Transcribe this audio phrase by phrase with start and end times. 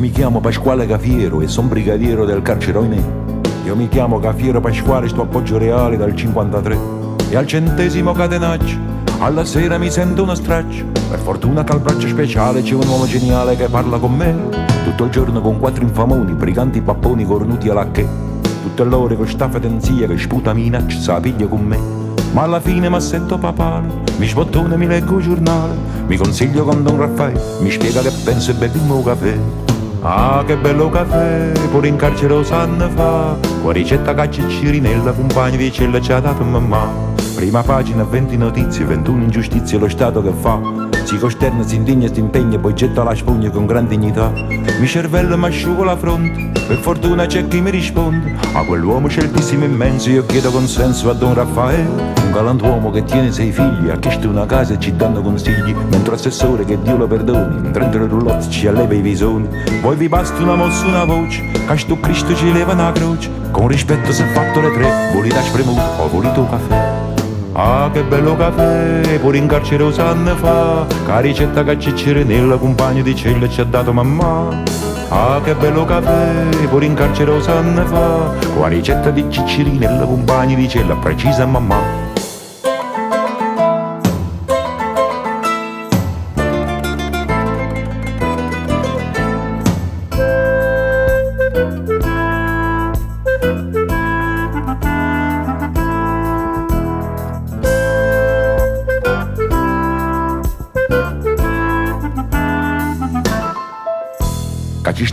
[0.00, 3.02] Io mi chiamo Pasquale Cafiero e son brigadiero del carcere Oinè.
[3.66, 6.78] Io mi chiamo Cafiero Pasquale, sto appoggio reale dal 53
[7.28, 8.78] e al centesimo catenaccio.
[9.18, 13.04] Alla sera mi sento uno straccio, per fortuna che al braccio speciale c'è un uomo
[13.04, 14.34] geniale che parla con me.
[14.84, 18.08] Tutto il giorno con quattro infamoni, briganti papponi cornuti alla che.
[18.62, 21.78] Tutte l'ore con sta fedenzia che sputa minaccia, sa piglia con me.
[22.32, 25.74] Ma alla fine mi sento papale, mi sbottone, mi leggo il giornale,
[26.06, 29.38] mi consiglio con Don Raffaele, mi spiega che penso e bevimo un caffè.
[30.02, 32.66] Ah, che bello caffè, pure in carcere lo fa,
[33.62, 36.88] con ricetta caccia e cirinella, compagni di cella ci ha dato mamma.
[37.34, 40.58] Prima pagina, 20 notizie, 21 ingiustizie, lo Stato che fa.
[41.04, 44.32] Si costerna, si indigna, si impegna, poi getta la spugna con gran dignità.
[44.80, 48.36] Mi cervello mi asciugo la fronte, per fortuna c'è chi mi risponde.
[48.54, 52.19] A quell'uomo sceltissimo immenso io chiedo consenso a Don Raffaele.
[52.30, 55.74] Un galantuomo che tiene sei figli, ha chiesto una casa e ci danno consigli.
[55.90, 59.48] Mentre assessore, che Dio lo perdoni, in 30 roulotte ci alleva i visoni.
[59.80, 63.28] Poi vi basta una mossa, una voce, che sto Cristo ci leva una croce.
[63.50, 66.74] Con rispetto se fatto le tre, volete spremuto o volete un caffè.
[67.54, 72.58] Ah, che bello caffè, pure in carcere lo sanno fa, che ricetta che ciccere nella
[72.58, 74.62] compagna di cella ci ha dato mamma.
[75.08, 80.04] Ah, che bello caffè, pure in carcere lo sanno fa, la ricetta di cicciri nella
[80.04, 81.99] compagna di cella precisa mamma.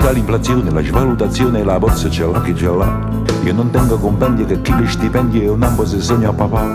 [0.08, 2.98] Che sta l'inflazione, la svalutazione la borsa ce l'ha chi ce l'ha.
[3.44, 6.66] Io non tengo compendi che chi li stipendi e un ambo se sogna papà.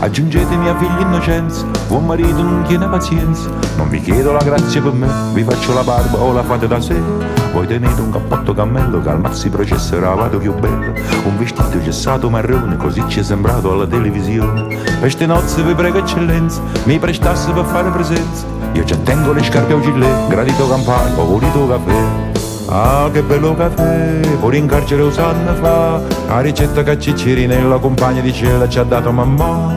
[0.00, 3.48] Aggiungetemi a figli innocenza, buon marito non tiene pazienza.
[3.78, 6.82] Non vi chiedo la grazia per me, vi faccio la barba o la fate da
[6.82, 7.00] sé.
[7.54, 10.92] Voi tenete un cappotto cammello che al mazzi processerà vado più bello.
[11.24, 14.66] Un vestito gessato marrone, così ci è sembrato alla televisione.
[15.00, 18.44] Per ste nozze vi prego eccellenza, mi prestasse per fare presenza.
[18.74, 22.31] Io già tengo le scarpe a gilet, gradito campagna, ho voluto caffè.
[22.74, 27.76] Ah, che bello caffè, pure in carcere lo sanno fa, la ricetta che cicciri nella
[27.76, 29.76] compagna di cella ci ha dato mamma.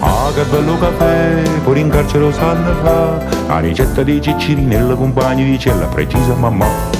[0.00, 4.94] Ah, che bello caffè, pure in carcere lo sanno fa, la ricetta di cicciri nella
[4.94, 6.93] compagna di cella precisa mamma.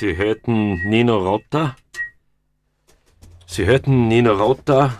[0.00, 1.76] Sie hörten Nino Rota.
[3.44, 4.96] Sie hörten Nino Rota,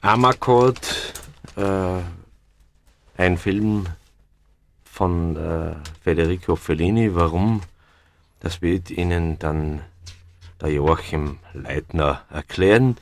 [0.00, 1.12] Amakord,
[1.56, 2.02] äh,
[3.20, 3.86] ein Film
[4.84, 5.74] von äh,
[6.04, 7.16] Federico Fellini.
[7.16, 7.62] Warum?
[8.38, 9.80] Das wird Ihnen dann
[10.60, 12.98] der Joachim Leitner erklären.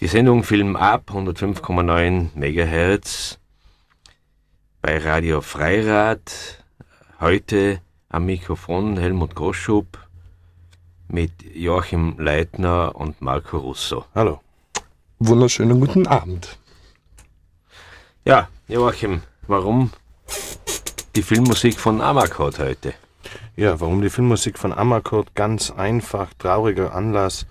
[0.00, 3.38] Die Sendung Film ab 105,9 MHz
[4.80, 6.64] bei Radio Freirad.
[7.20, 9.98] Heute am Mikrofon Helmut Groschub
[11.08, 14.06] mit Joachim Leitner und Marco Russo.
[14.14, 14.40] Hallo.
[15.18, 16.58] Wunderschönen guten Abend.
[18.24, 19.90] Ja, Joachim, warum
[21.16, 22.94] die Filmmusik von Amakord heute?
[23.56, 25.34] Ja, warum die Filmmusik von Amakord?
[25.34, 27.46] Ganz einfach, trauriger Anlass.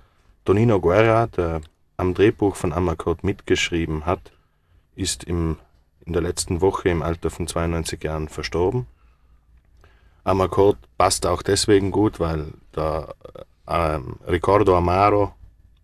[0.45, 1.62] Tonino Guerra, der
[1.98, 4.31] am Drehbuch von Amakord mitgeschrieben hat,
[4.95, 5.57] ist im,
[6.06, 8.88] in der letzten Woche im Alter von 92 Jahren verstorben.
[10.27, 13.15] Amakord passt auch deswegen gut, weil der
[13.68, 15.33] ähm, Ricordo Amaro,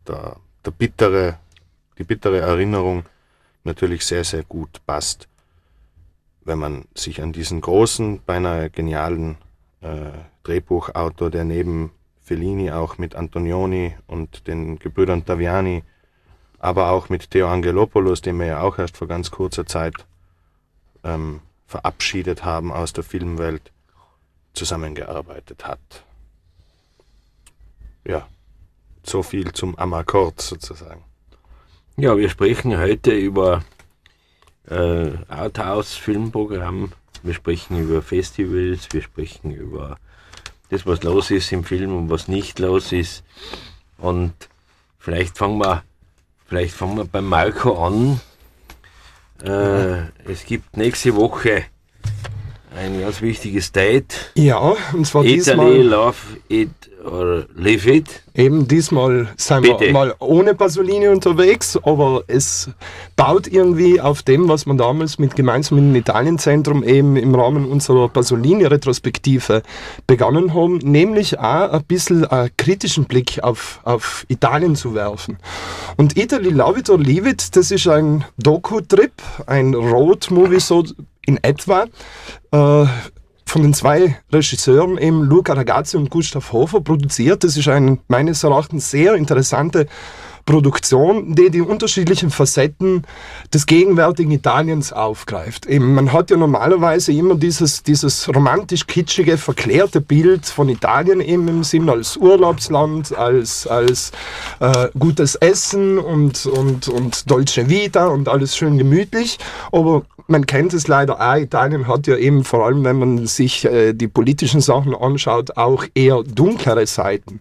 [0.06, 0.36] der,
[0.66, 1.40] der bittere,
[1.98, 3.06] die bittere Erinnerung
[3.63, 5.30] natürlich sehr, sehr gut passt,
[6.42, 9.38] wenn man sich an diesen großen, beinahe genialen
[9.80, 10.12] äh,
[10.44, 11.92] Drehbuchautor, der neben
[12.22, 15.84] Fellini auch mit Antonioni und den Gebrüdern Taviani,
[16.60, 20.06] aber auch mit Theo Angelopoulos, den wir ja auch erst vor ganz kurzer Zeit
[21.06, 23.73] ähm, verabschiedet haben aus der Filmwelt,
[24.54, 26.04] zusammengearbeitet hat.
[28.06, 28.28] Ja,
[29.04, 31.04] so viel zum Amakord sozusagen.
[31.98, 33.64] Ja, wir sprechen heute über
[34.68, 36.92] äh, Arthouse-Filmprogramm,
[37.22, 39.98] wir sprechen über Festivals, wir sprechen über
[40.70, 43.24] das, was los ist im Film und was nicht los ist.
[43.98, 44.34] Und
[44.98, 45.84] vielleicht fangen wir,
[46.48, 48.20] vielleicht fangen wir beim Marco an.
[49.44, 51.66] Äh, es gibt nächste Woche
[52.75, 54.31] ein ganz wichtiges Date.
[54.36, 56.18] Ja, und zwar Italy, diesmal, Love
[56.50, 56.70] It
[57.06, 58.24] or Live It.
[58.34, 59.80] eben diesmal sind Bitte.
[59.81, 62.70] wir mal ohne Pasolini unterwegs, aber es
[63.16, 68.08] baut irgendwie auf dem, was wir damals mit gemeinsam im Italienzentrum eben im Rahmen unserer
[68.10, 69.64] Pasolini-Retrospektive
[70.08, 75.38] begonnen haben, nämlich auch ein bisschen einen kritischen Blick auf, auf Italien zu werfen.
[75.98, 79.12] Und Italy Love It or Leave It, das ist ein Doku-Trip,
[79.46, 80.84] ein Road-Movie so
[81.25, 81.86] in etwa,
[82.52, 82.86] äh,
[83.46, 87.44] von den zwei Regisseuren, eben Luca Ragazzi und Gustav Hofer, produziert.
[87.44, 89.88] Das ist eine meines Erachtens sehr interessante
[90.45, 93.04] Produktion, die die unterschiedlichen Facetten
[93.54, 95.66] des gegenwärtigen Italiens aufgreift.
[95.66, 101.63] Eben, man hat ja normalerweise immer dieses, dieses romantisch-kitschige, verklärte Bild von Italien eben im
[101.63, 104.12] Sinn als Urlaubsland, als, als
[104.60, 109.38] äh, gutes Essen und, und, und Dolce Vita und alles schön gemütlich.
[109.72, 113.65] Aber man kennt es leider auch, Italien hat ja eben, vor allem wenn man sich
[113.65, 117.39] äh, die politischen Sachen anschaut, auch eher dunklere Seiten.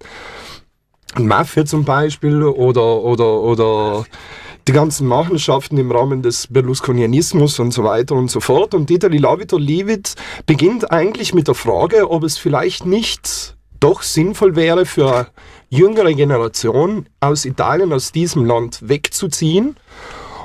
[1.19, 4.05] Mafia zum Beispiel oder, oder, oder
[4.69, 8.75] die ganzen Machenschaften im Rahmen des Berlusconianismus und so weiter und so fort.
[8.75, 10.15] Und Italy Love It or Leave It
[10.47, 15.27] beginnt eigentlich mit der Frage, ob es vielleicht nicht doch sinnvoll wäre für
[15.69, 19.77] jüngere Generation aus Italien, aus diesem Land wegzuziehen.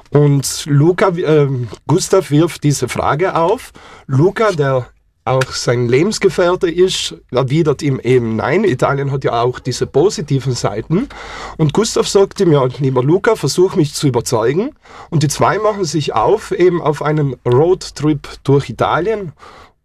[0.09, 1.47] Und Luca, äh,
[1.85, 3.71] Gustav wirft diese Frage auf.
[4.07, 4.87] Luca, der
[5.27, 8.63] auch sein Lebensgefährte ist, erwidert ihm eben nein.
[8.63, 11.09] Italien hat ja auch diese positiven Seiten.
[11.57, 14.71] Und Gustav sagt ihm, ja, lieber Luca, versuch mich zu überzeugen.
[15.09, 19.33] Und die zwei machen sich auf, eben auf einen Roadtrip durch Italien,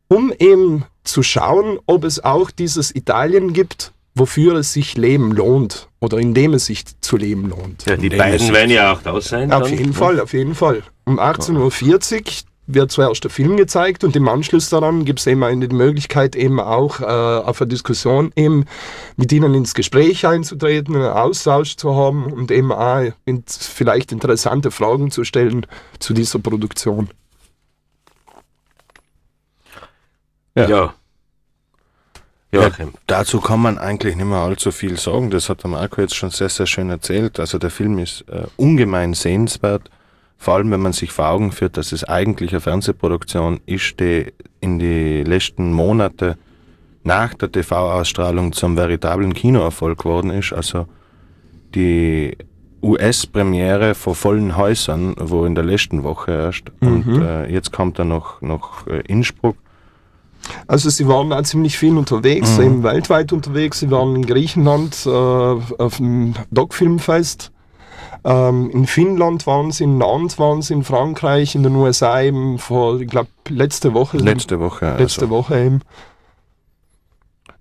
[0.08, 5.88] um eben zu schauen, ob es auch dieses Italien gibt, wofür es sich leben lohnt
[6.00, 7.84] oder in dem es sich zu leben lohnt.
[7.86, 9.52] Ja, die beiden werden ja auch da sein.
[9.52, 9.94] Auf dann, jeden ne?
[9.94, 10.82] Fall, auf jeden Fall.
[11.04, 15.42] Um 18.40 Uhr wird zuerst der Film gezeigt und im Anschluss daran gibt es eben
[15.42, 18.66] eine die Möglichkeit, eben auch äh, auf eine Diskussion eben
[19.16, 24.70] mit ihnen ins Gespräch einzutreten, einen Austausch zu haben und eben auch in, vielleicht interessante
[24.70, 25.66] Fragen zu stellen
[25.98, 27.08] zu dieser Produktion.
[30.54, 30.68] Ja.
[30.68, 30.94] Ja.
[32.54, 32.92] Joachim.
[33.06, 35.30] Dazu kann man eigentlich nicht mehr allzu viel sagen.
[35.30, 37.40] Das hat der Marco jetzt schon sehr, sehr schön erzählt.
[37.40, 39.88] Also der Film ist äh, ungemein sehenswert.
[40.42, 44.32] Vor allem, wenn man sich vor Augen führt, dass es eigentlich eine Fernsehproduktion ist, die
[44.60, 46.36] in die letzten Monate
[47.04, 50.52] nach der TV-Ausstrahlung zum veritablen Kinoerfolg geworden ist.
[50.52, 50.88] Also
[51.76, 52.36] die
[52.82, 56.72] US-Premiere vor vollen Häusern, wo in der letzten Woche erst.
[56.80, 59.54] Und äh, jetzt kommt er noch, noch äh, Innsbruck.
[60.66, 63.78] Also sie waren auch ziemlich viel unterwegs, eben weltweit unterwegs.
[63.78, 67.52] Sie waren in Griechenland äh, auf dem Doc-Filmfest.
[68.24, 72.58] Ähm, in Finnland waren sie, in Nantes waren sie, in Frankreich, in den USA eben
[72.58, 74.18] vor, ich glaube, letzte Woche.
[74.18, 74.96] Letzte Woche.
[74.98, 75.30] letzte also.
[75.30, 75.80] Woche eben.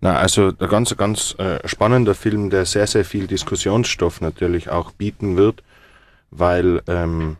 [0.01, 4.91] Na, also ein ganz, ganz äh, spannender Film, der sehr, sehr viel Diskussionsstoff natürlich auch
[4.91, 5.63] bieten wird,
[6.31, 7.38] weil ähm,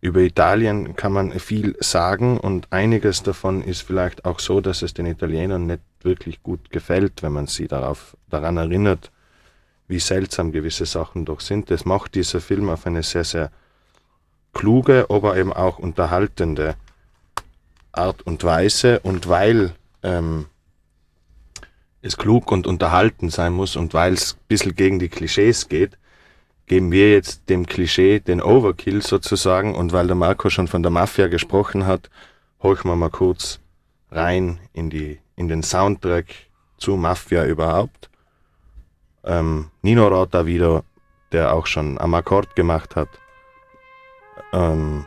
[0.00, 4.92] über Italien kann man viel sagen und einiges davon ist vielleicht auch so, dass es
[4.92, 9.10] den Italienern nicht wirklich gut gefällt, wenn man sie darauf, daran erinnert,
[9.88, 11.70] wie seltsam gewisse Sachen doch sind.
[11.70, 13.50] Das macht dieser Film auf eine sehr, sehr
[14.52, 16.76] kluge, aber eben auch unterhaltende
[17.92, 19.00] Art und Weise.
[19.00, 20.46] Und weil ähm,
[22.02, 25.98] es klug und unterhalten sein muss und weil es ein bisschen gegen die Klischees geht,
[26.66, 29.74] geben wir jetzt dem Klischee den Overkill sozusagen.
[29.74, 32.10] Und weil der Marco schon von der Mafia gesprochen hat,
[32.62, 33.60] horchen wir mal kurz
[34.10, 36.26] rein in, die, in den Soundtrack
[36.78, 38.10] zu Mafia überhaupt.
[39.24, 40.84] Ähm, Nino Rota wieder,
[41.32, 43.08] der auch schon am Akkord gemacht hat.
[44.52, 45.06] Ähm,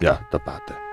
[0.00, 0.87] ja, der Pate.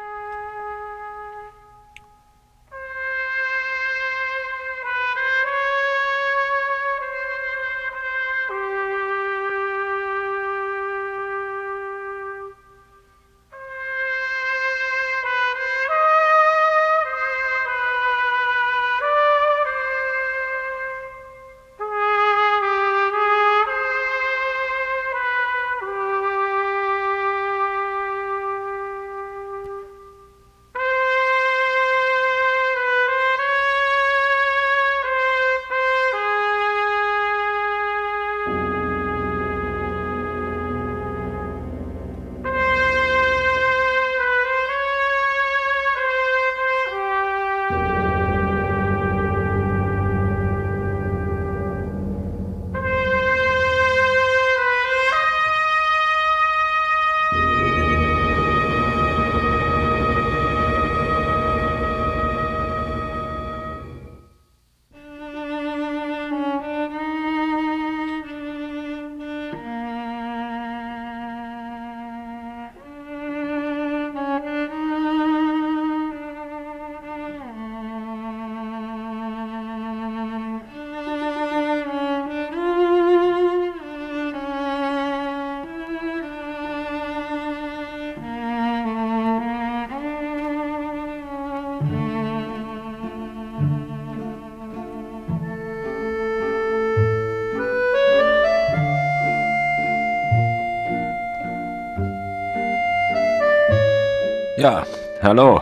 [104.65, 104.84] Ja,
[105.22, 105.62] hallo.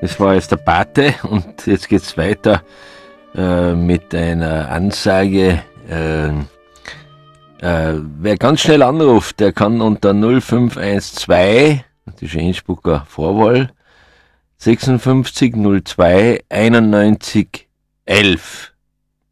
[0.00, 2.62] Das war jetzt der Pate und jetzt geht's weiter
[3.34, 5.60] äh, mit einer Ansage.
[5.88, 6.28] Äh,
[7.66, 13.72] äh, wer ganz schnell anruft, der kann unter 0512, das ist Innsbrucker Vorwahl,
[14.58, 17.68] 56 02 91
[18.04, 18.72] 11.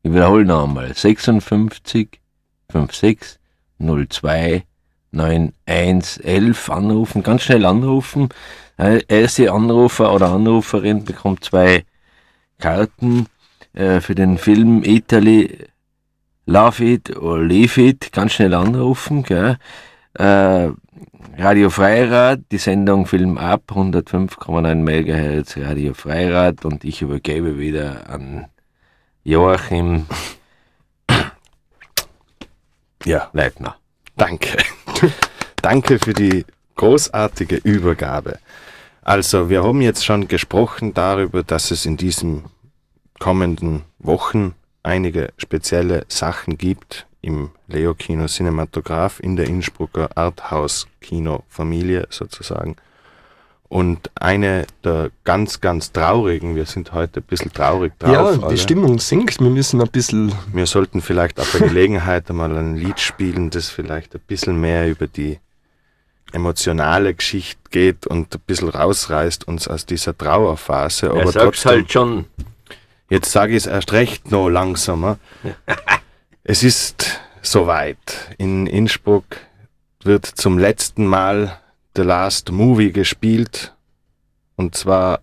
[0.02, 0.92] Ich wiederhole noch einmal.
[0.92, 2.20] 56
[2.72, 3.38] 56
[3.78, 4.64] 02
[5.10, 8.28] 9111 anrufen, ganz schnell anrufen.
[8.76, 11.84] Äh, erste Anrufer oder Anruferin bekommt zwei
[12.58, 13.26] Karten
[13.72, 15.58] äh, für den Film Italy
[16.46, 18.12] Love It oder Leave It.
[18.12, 19.22] Ganz schnell anrufen.
[19.22, 19.58] Gell?
[20.14, 20.68] Äh,
[21.36, 28.46] Radio Freirad, die Sendung Film ab, 105,9 MHz Radio Freirad und ich übergebe wieder an
[29.22, 30.06] Joachim
[33.04, 33.76] Ja, Leitner.
[34.16, 34.58] danke.
[35.62, 36.45] danke für die
[36.76, 38.38] großartige Übergabe.
[39.02, 42.45] Also, wir haben jetzt schon gesprochen darüber, dass es in diesen
[43.19, 51.43] kommenden Wochen einige spezielle Sachen gibt im Leo Kino Cinematograph in der Innsbrucker Arthouse Kino
[51.49, 52.76] Familie sozusagen.
[53.68, 58.12] Und eine der ganz, ganz traurigen, wir sind heute ein bisschen traurig drauf.
[58.12, 58.54] ja, alle.
[58.54, 59.40] die Stimmung sinkt.
[59.40, 60.32] Wir müssen ein bisschen.
[60.54, 64.88] Wir sollten vielleicht auf der Gelegenheit einmal ein Lied spielen, das vielleicht ein bisschen mehr
[64.88, 65.38] über die
[66.32, 71.06] emotionale Geschichte geht und ein bisschen rausreißt uns aus dieser Trauerphase.
[71.06, 72.25] Er Aber sagt's trotzdem, halt schon.
[73.10, 75.18] jetzt sage ich es erst recht noch langsamer.
[76.44, 77.98] es ist soweit.
[78.38, 79.25] In Innsbruck
[80.02, 81.58] wird zum letzten Mal
[81.97, 83.75] The Last Movie gespielt.
[84.57, 85.21] Und zwar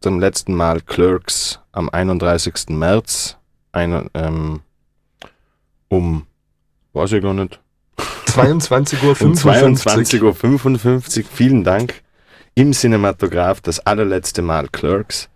[0.00, 2.68] zum letzten Mal Clerks am 31.
[2.70, 3.36] März.
[3.72, 4.60] Ein, ähm,
[5.88, 6.26] um,
[6.92, 7.60] weiß ich gar nicht,
[8.26, 9.20] 22.55 Uhr.
[9.22, 11.24] um 22.55 Uhr.
[11.30, 12.02] Vielen Dank.
[12.54, 15.28] Im Cinematograph das allerletzte Mal Clerks.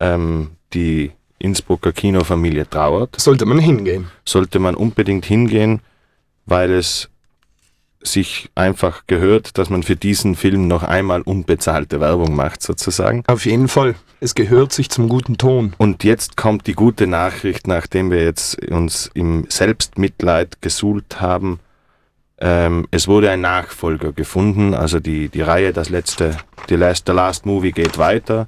[0.00, 3.20] Ähm, die Innsbrucker Kinofamilie trauert.
[3.20, 4.10] Sollte man hingehen.
[4.24, 5.80] Sollte man unbedingt hingehen,
[6.46, 7.08] weil es
[8.06, 13.22] sich einfach gehört, dass man für diesen Film noch einmal unbezahlte Werbung macht, sozusagen.
[13.26, 13.94] Auf jeden Fall.
[14.20, 15.74] es gehört sich zum guten Ton.
[15.78, 21.60] Und jetzt kommt die gute Nachricht, nachdem wir jetzt uns im Selbstmitleid gesuhlt haben.
[22.38, 26.36] Ähm, es wurde ein Nachfolger gefunden, also die, die Reihe, das letzte,
[26.68, 28.46] die last, The Last Movie geht weiter.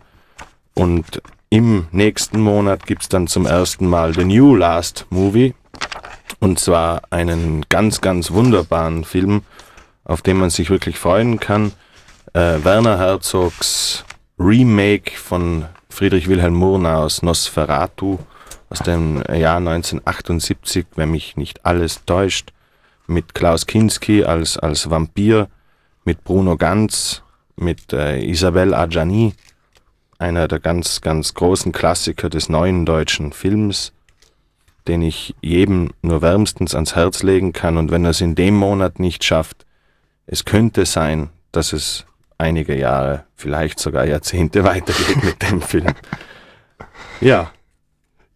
[0.75, 5.55] Und im nächsten Monat gibt es dann zum ersten Mal The New Last Movie.
[6.41, 9.43] Und zwar einen ganz, ganz wunderbaren Film,
[10.05, 11.73] auf den man sich wirklich freuen kann.
[12.33, 14.05] Äh, Werner Herzogs
[14.39, 18.19] Remake von Friedrich Wilhelm Murnaus Nosferatu
[18.71, 22.53] aus dem Jahr 1978, wenn mich nicht alles täuscht,
[23.07, 25.49] mit Klaus Kinski als, als Vampir,
[26.05, 27.23] mit Bruno Ganz,
[27.57, 29.35] mit äh, Isabelle Adjani,
[30.19, 33.93] einer der ganz, ganz großen Klassiker des neuen deutschen Films,
[34.89, 37.77] den ich jedem nur wärmstens ans Herz legen kann.
[37.77, 39.67] Und wenn er es in dem Monat nicht schafft,
[40.27, 42.07] es könnte sein, dass es
[42.39, 45.95] einige Jahre, vielleicht sogar Jahrzehnte weitergeht mit dem Film.
[47.21, 47.51] Ja.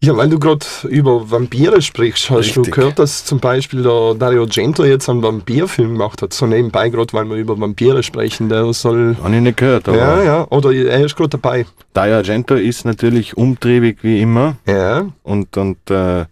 [0.01, 2.63] Ja, weil du gerade über Vampire sprichst, hast Richtig.
[2.65, 6.33] du gehört, dass zum Beispiel der Dario Gento jetzt einen Vampirfilm gemacht hat?
[6.33, 9.15] So nebenbei, gerade weil wir über Vampire sprechen, der soll.
[9.23, 11.65] Habe ich nicht gehört, aber Ja, ja, oder er ist gerade dabei.
[11.93, 14.57] Dario Argento ist natürlich umtriebig wie immer.
[14.67, 16.25] Ja, Und, und äh,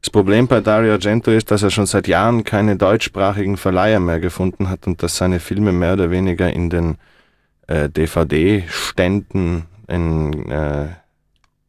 [0.00, 4.20] das Problem bei Dario Argento ist, dass er schon seit Jahren keine deutschsprachigen Verleiher mehr
[4.20, 6.98] gefunden hat und dass seine Filme mehr oder weniger in den
[7.66, 10.88] äh, DVD-Ständen in, äh,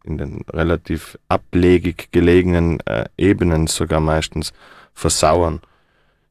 [0.03, 4.53] in den relativ ablegig gelegenen äh, Ebenen sogar meistens
[4.93, 5.61] versauern.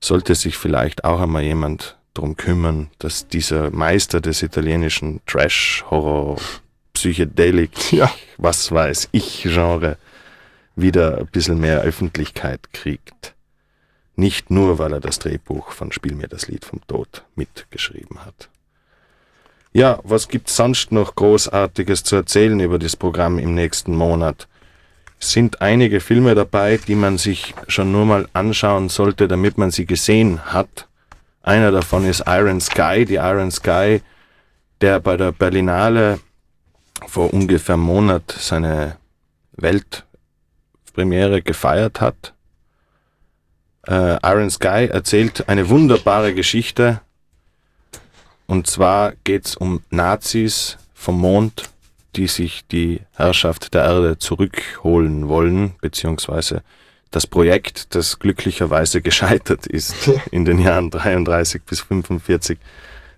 [0.01, 6.37] Sollte sich vielleicht auch einmal jemand drum kümmern, dass dieser Meister des italienischen Trash-Horror,
[6.93, 8.11] Psychedelik, Ja.
[8.39, 9.97] was weiß ich, Genre,
[10.81, 13.35] wieder ein bisschen mehr Öffentlichkeit kriegt.
[14.17, 18.49] Nicht nur, weil er das Drehbuch von Spiel mir das Lied vom Tod mitgeschrieben hat.
[19.73, 24.49] Ja, was gibt's sonst noch Großartiges zu erzählen über das Programm im nächsten Monat?
[25.21, 29.71] Es sind einige Filme dabei, die man sich schon nur mal anschauen sollte, damit man
[29.71, 30.89] sie gesehen hat.
[31.43, 34.01] Einer davon ist Iron Sky, die Iron Sky,
[34.81, 36.21] der bei der Berlinale
[37.07, 38.97] vor ungefähr einem Monat seine
[40.99, 42.35] Weltpremiere gefeiert hat.
[43.87, 47.01] Äh, Iron Sky erzählt eine wunderbare Geschichte.
[48.47, 51.71] Und zwar geht's um Nazis vom Mond,
[52.17, 56.63] die sich die Herrschaft der Erde zurückholen wollen, beziehungsweise
[57.11, 59.95] das Projekt, das glücklicherweise gescheitert ist
[60.33, 62.59] in den Jahren 33 bis 45,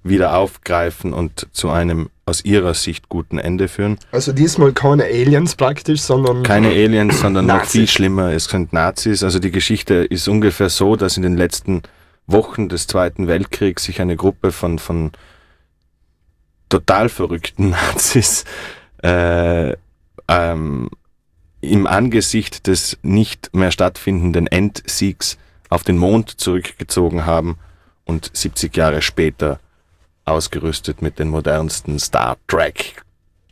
[0.03, 3.99] wieder aufgreifen und zu einem aus ihrer Sicht guten Ende führen.
[4.13, 6.45] also diesmal keine Aliens praktisch, sondern.
[6.45, 9.23] Keine Aliens, sondern noch viel schlimmer, es sind Nazis.
[9.23, 11.83] Also die Geschichte ist ungefähr so, dass in den letzten
[12.27, 15.11] Wochen des Zweiten Weltkriegs sich eine Gruppe von, von
[16.69, 18.45] total verrückten Nazis
[19.03, 19.75] äh,
[20.29, 20.89] ähm,
[21.61, 25.37] im Angesicht des nicht mehr stattfindenden Endsiegs
[25.69, 27.59] auf den Mond zurückgezogen haben
[28.05, 29.61] und 70 Jahre später
[30.31, 33.03] ausgerüstet mit den modernsten Star Trek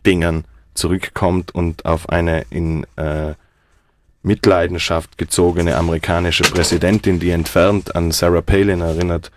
[0.07, 3.35] Dingern zurückkommt und auf eine in äh,
[4.23, 9.31] Mitleidenschaft gezogene amerikanische Präsidentin, die entfernt an Sarah Palin erinnert,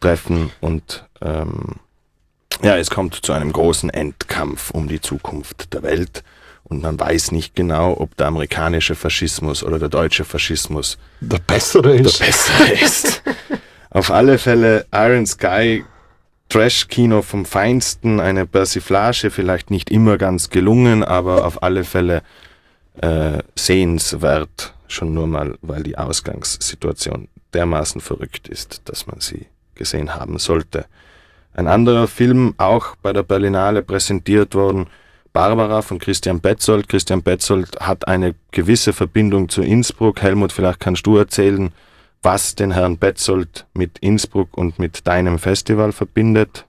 [0.00, 1.76] treffen und ähm,
[2.62, 6.24] ja, es kommt zu einem großen Endkampf um die Zukunft der Welt
[6.64, 11.96] und man weiß nicht genau, ob der amerikanische Faschismus oder der deutsche Faschismus Der bessere
[11.96, 12.18] der ist.
[12.18, 13.22] bessere ist.
[13.90, 15.84] Auf alle Fälle Iron Sky,
[16.48, 22.22] Trash-Kino vom Feinsten, eine Persiflage, vielleicht nicht immer ganz gelungen, aber auf alle Fälle
[23.00, 30.14] äh, sehenswert, schon nur mal, weil die Ausgangssituation dermaßen verrückt ist, dass man sie gesehen
[30.14, 30.86] haben sollte.
[31.54, 34.86] Ein anderer Film, auch bei der Berlinale präsentiert worden,
[35.32, 36.88] Barbara von Christian Betzold.
[36.88, 40.22] Christian Betzold hat eine gewisse Verbindung zu Innsbruck.
[40.22, 41.70] Helmut, vielleicht kannst du erzählen,
[42.22, 46.66] was den Herrn Betzold mit Innsbruck und mit deinem Festival verbindet.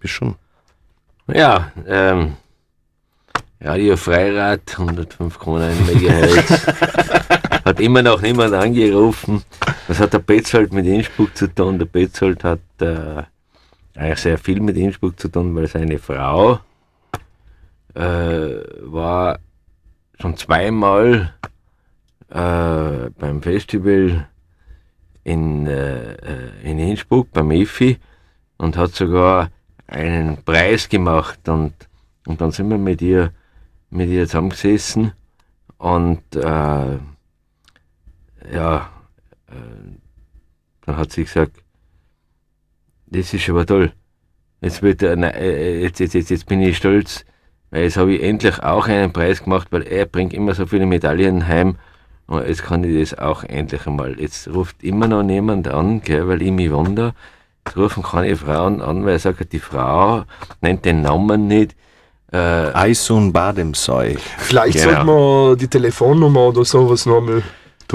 [0.00, 0.36] Bist schon.
[1.26, 2.36] Ja, ähm,
[3.60, 6.66] Radio Freirad, 105 Kronen Megahertz.
[7.64, 9.42] hat immer noch niemand angerufen.
[9.88, 11.78] Was hat der Betzold mit Innsbruck zu tun?
[11.78, 13.22] Der Betzold hat äh,
[13.96, 16.60] eigentlich sehr viel mit Innsbruck zu tun, weil seine Frau
[17.94, 18.00] äh,
[18.80, 19.38] war
[20.20, 21.34] schon zweimal
[22.30, 24.28] äh, beim Festival
[25.22, 27.98] in, äh, in Innsbruck, beim IFI,
[28.58, 29.50] und hat sogar
[29.86, 31.48] einen Preis gemacht.
[31.48, 31.74] Und,
[32.26, 33.32] und dann sind wir mit ihr,
[33.90, 35.12] mit ihr zusammengesessen
[35.78, 36.98] und äh,
[38.52, 38.90] ja,
[39.48, 39.52] äh,
[40.82, 41.62] dann hat sie gesagt,
[43.06, 43.92] das ist aber toll.
[44.60, 47.24] Jetzt, wird, äh, jetzt, jetzt, jetzt, jetzt bin ich stolz,
[47.70, 50.86] Weil jetzt habe ich endlich auch einen Preis gemacht, weil er bringt immer so viele
[50.86, 51.76] Medaillen heim.
[52.26, 54.18] Und jetzt kann ich das auch endlich einmal.
[54.18, 57.12] Jetzt ruft immer noch niemand an, gell, weil ich mich wundere.
[57.66, 60.24] Jetzt rufen keine Frauen an, weil er sagt, die Frau
[60.60, 61.74] nennt den Namen nicht.
[62.32, 62.36] Äh,
[62.74, 64.16] Eisun Bademsoi.
[64.38, 64.90] Vielleicht Genau.
[64.90, 65.04] sollte
[65.50, 67.42] man die Telefonnummer oder sowas nochmal wir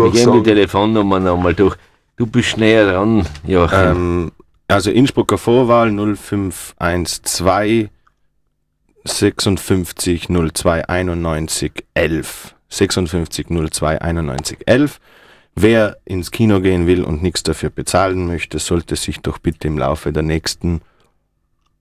[0.05, 0.43] gehen die durchsagen.
[0.43, 1.75] Telefonnummer nochmal durch.
[2.15, 3.79] Du bist näher dran, Joachim.
[3.79, 4.31] Ähm,
[4.67, 7.89] also Innsbrucker Vorwahl 0512
[9.05, 12.55] 56 02 91 11.
[12.69, 14.99] 56 02 91 11.
[15.55, 19.77] Wer ins Kino gehen will und nichts dafür bezahlen möchte, sollte sich doch bitte im
[19.77, 20.81] Laufe der nächsten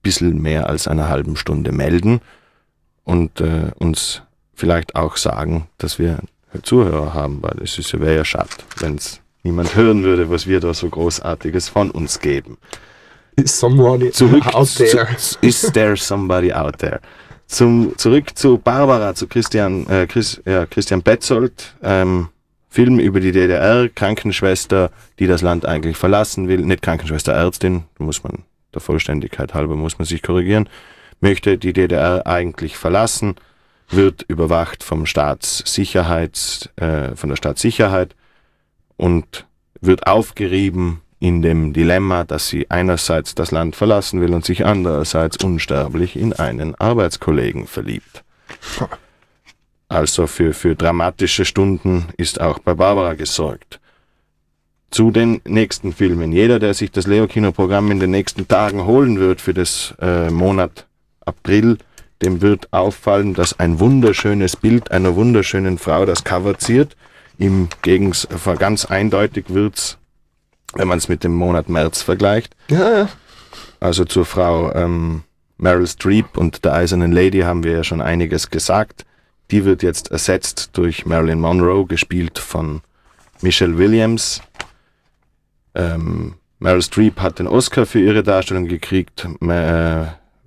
[0.01, 2.21] bisschen mehr als einer halben Stunde melden
[3.03, 4.21] und äh, uns
[4.53, 6.19] vielleicht auch sagen, dass wir
[6.63, 8.49] Zuhörer haben, weil es ist, wäre ja schade,
[8.79, 12.57] wenn es niemand hören würde, was wir da so Großartiges von uns geben.
[13.35, 15.15] Is someone Zurück out there?
[15.17, 16.99] Zu, is there somebody out there?
[17.49, 21.73] Zum, zurück zu Barbara, zu Christian, äh, Chris, ja, Christian Betzold.
[21.81, 22.29] Ähm,
[22.69, 26.59] Film über die DDR, Krankenschwester, die das Land eigentlich verlassen will.
[26.59, 28.43] Nicht Krankenschwester, Ärztin, muss man,
[28.75, 30.69] der Vollständigkeit halber muss man sich korrigieren.
[31.21, 33.33] Möchte die DDR eigentlich verlassen,
[33.89, 38.15] wird überwacht vom Staatssicherheits, äh, von der Staatssicherheit
[38.95, 39.47] und
[39.81, 45.43] wird aufgerieben in dem Dilemma, dass sie einerseits das Land verlassen will und sich andererseits
[45.43, 48.23] unsterblich in einen Arbeitskollegen verliebt.
[49.89, 53.79] Also für, für dramatische Stunden ist auch bei Barbara gesorgt.
[54.91, 56.31] Zu den nächsten Filmen.
[56.31, 60.87] Jeder, der sich das Leo-Kino-Programm in den nächsten Tagen holen wird für das äh, Monat
[61.25, 61.77] April,
[62.21, 66.95] dem wird auffallen, dass ein wunderschönes Bild einer wunderschönen Frau das Cover ziert.
[67.37, 68.27] Im Gegens
[68.57, 69.98] ganz eindeutig wird's,
[70.75, 72.55] wenn man es mit dem Monat März vergleicht.
[72.69, 73.09] Ja, ja.
[73.79, 75.23] Also zur Frau ähm,
[75.57, 79.05] Meryl Streep und der Eisernen Lady haben wir ja schon einiges gesagt.
[79.51, 82.81] Die wird jetzt ersetzt durch Marilyn Monroe, gespielt von
[83.41, 84.41] Michelle Williams.
[85.75, 90.05] Ähm, Meryl Streep hat den Oscar für ihre Darstellung gekriegt, äh,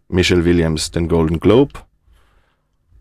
[0.08, 1.72] Michelle Williams den Golden Globe.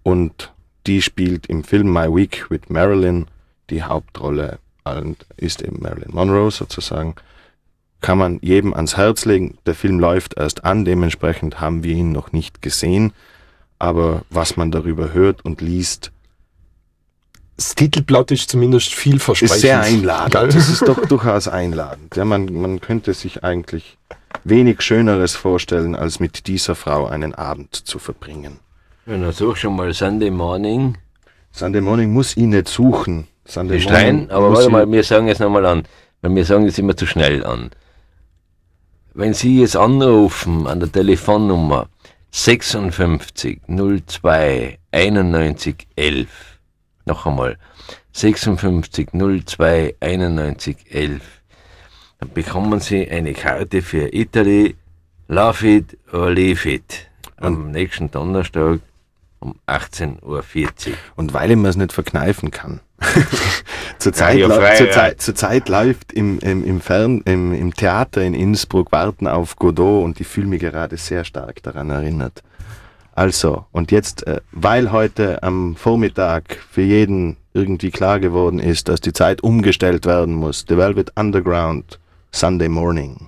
[0.04, 0.54] Und
[0.88, 3.28] die spielt im Film My Week with Marilyn
[3.70, 7.16] die Hauptrolle und ist eben Marilyn Monroe sozusagen
[8.02, 9.58] kann man jedem ans Herz legen.
[9.66, 13.14] Der Film läuft erst an, dementsprechend haben wir ihn noch nicht gesehen.
[13.80, 16.12] Aber was man darüber hört und liest,
[17.58, 19.56] Das Titelblatt ist zumindest vielversprechend.
[19.56, 20.56] ist sehr einladend.
[20.56, 22.16] Das ist doch durchaus einladend.
[22.16, 23.98] Ja, man, man könnte sich eigentlich
[24.44, 28.60] wenig Schöneres vorstellen, als mit dieser Frau einen Abend zu verbringen.
[29.06, 30.98] Ja, dann such schon mal Sunday Morning.
[31.52, 33.28] Sunday Morning muss ihn nicht suchen.
[33.46, 35.84] Sunday Die Stein, aber warte mal, wir sagen jetzt nochmal an,
[36.22, 37.72] weil wir sagen jetzt immer zu schnell an.
[39.14, 41.90] Wenn Sie jetzt anrufen an der Telefonnummer
[42.32, 46.30] 56 02 91 11,
[47.06, 47.58] noch einmal
[48.14, 51.22] 56 02 91 11,
[52.20, 54.76] dann bekommen Sie eine Karte für Italy,
[55.28, 58.80] Love It or Leave It am nächsten Donnerstag
[59.40, 60.44] um 18.40 Uhr.
[61.16, 62.80] Und weil ich mir es nicht verkneifen kann.
[64.00, 68.92] Zurzeit, Ja, frei, zurzeit, zurzeit läuft im, im, im, Fern, im, im Theater in Innsbruck
[68.92, 72.44] Warten auf Godot und ich fühle mich gerade sehr stark daran erinnert.
[73.14, 79.02] Also, und jetzt, äh, weil heute am Vormittag für jeden irgendwie klar geworden ist, dass
[79.02, 82.00] die Zeit umgestellt werden muss, The Velvet Underground,
[82.32, 83.28] Sunday Morning.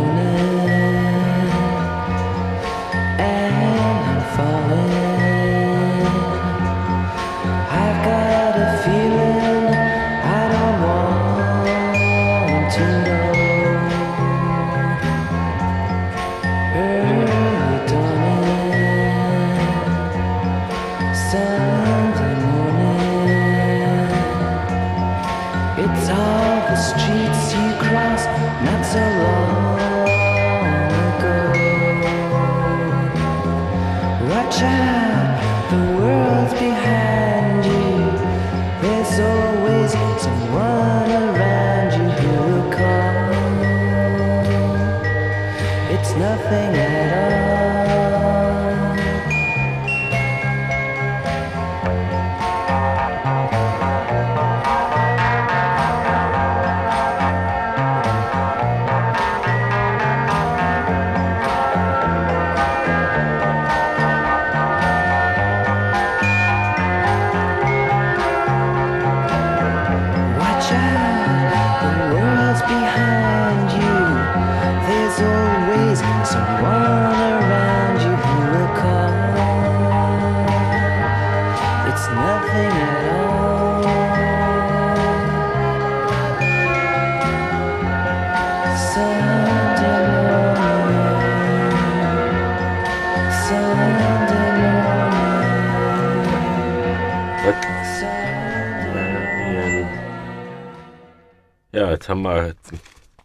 [102.11, 102.53] haben wir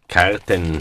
[0.09, 0.79] Karten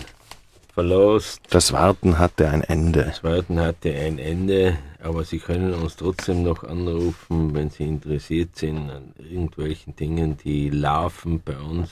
[0.73, 1.41] verlost.
[1.49, 3.03] Das Warten hatte ein Ende.
[3.05, 8.55] Das Warten hatte ein Ende, aber Sie können uns trotzdem noch anrufen, wenn Sie interessiert
[8.55, 11.89] sind an irgendwelchen Dingen, die laufen bei uns.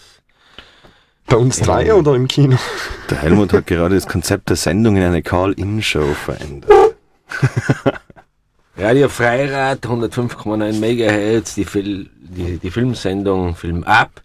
[1.25, 2.57] Bei uns drei oder im Kino?
[3.09, 6.95] Der Helmut hat gerade das Konzept der Sendung in eine Call-In-Show verändert.
[8.77, 14.21] Radio Freirad, 105,9 MHz, die, Fil die, die Filmsendung Film Ab.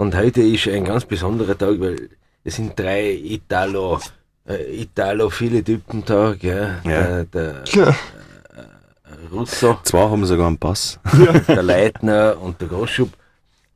[0.00, 2.08] Und heute ist ein ganz besonderer Tag, weil
[2.42, 4.00] es sind drei Italo,
[4.48, 6.78] äh, Italo-viele Typen da, gell?
[6.84, 7.22] Ja.
[7.24, 7.94] Der, der Ja.
[9.30, 9.76] Russo.
[9.82, 10.98] Zwei haben sogar einen Pass.
[11.48, 13.10] der Leitner und der Groschub.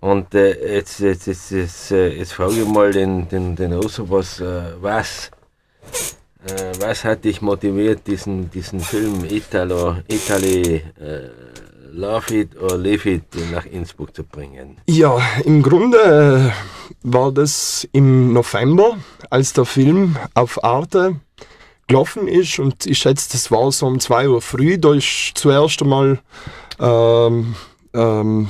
[0.00, 4.08] Und äh, jetzt, jetzt, jetzt, jetzt, äh, jetzt frage ich mal den, den, den Russo,
[4.08, 5.30] was, äh, was,
[6.46, 11.28] äh, was hat dich motiviert, diesen, diesen Film Italo, Italy, äh,
[11.96, 14.78] Love It or Live It nach Innsbruck zu bringen?
[14.88, 16.50] Ja, im Grunde äh,
[17.04, 18.98] war das im November,
[19.30, 21.20] als der Film auf Arte
[21.86, 25.82] gelaufen ist und ich schätze, das war so um 2 Uhr früh, da ist zuerst
[25.82, 26.18] einmal
[26.80, 27.54] ähm,
[27.92, 28.48] ähm,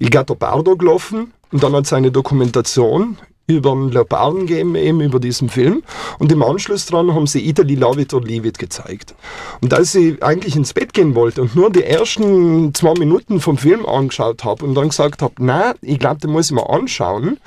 [0.00, 3.16] Il Gattopardo gelaufen und dann hat es eine Dokumentation
[3.46, 5.82] über den Leoparden gegeben, eben über diesen Film.
[6.18, 9.14] Und im Anschluss dran haben sie Italy Love It or Leave It gezeigt.
[9.60, 13.58] Und als ich eigentlich ins Bett gehen wollte und nur die ersten zwei Minuten vom
[13.58, 17.38] Film angeschaut habe und dann gesagt habe, na, ich glaube, den muss ich mal anschauen,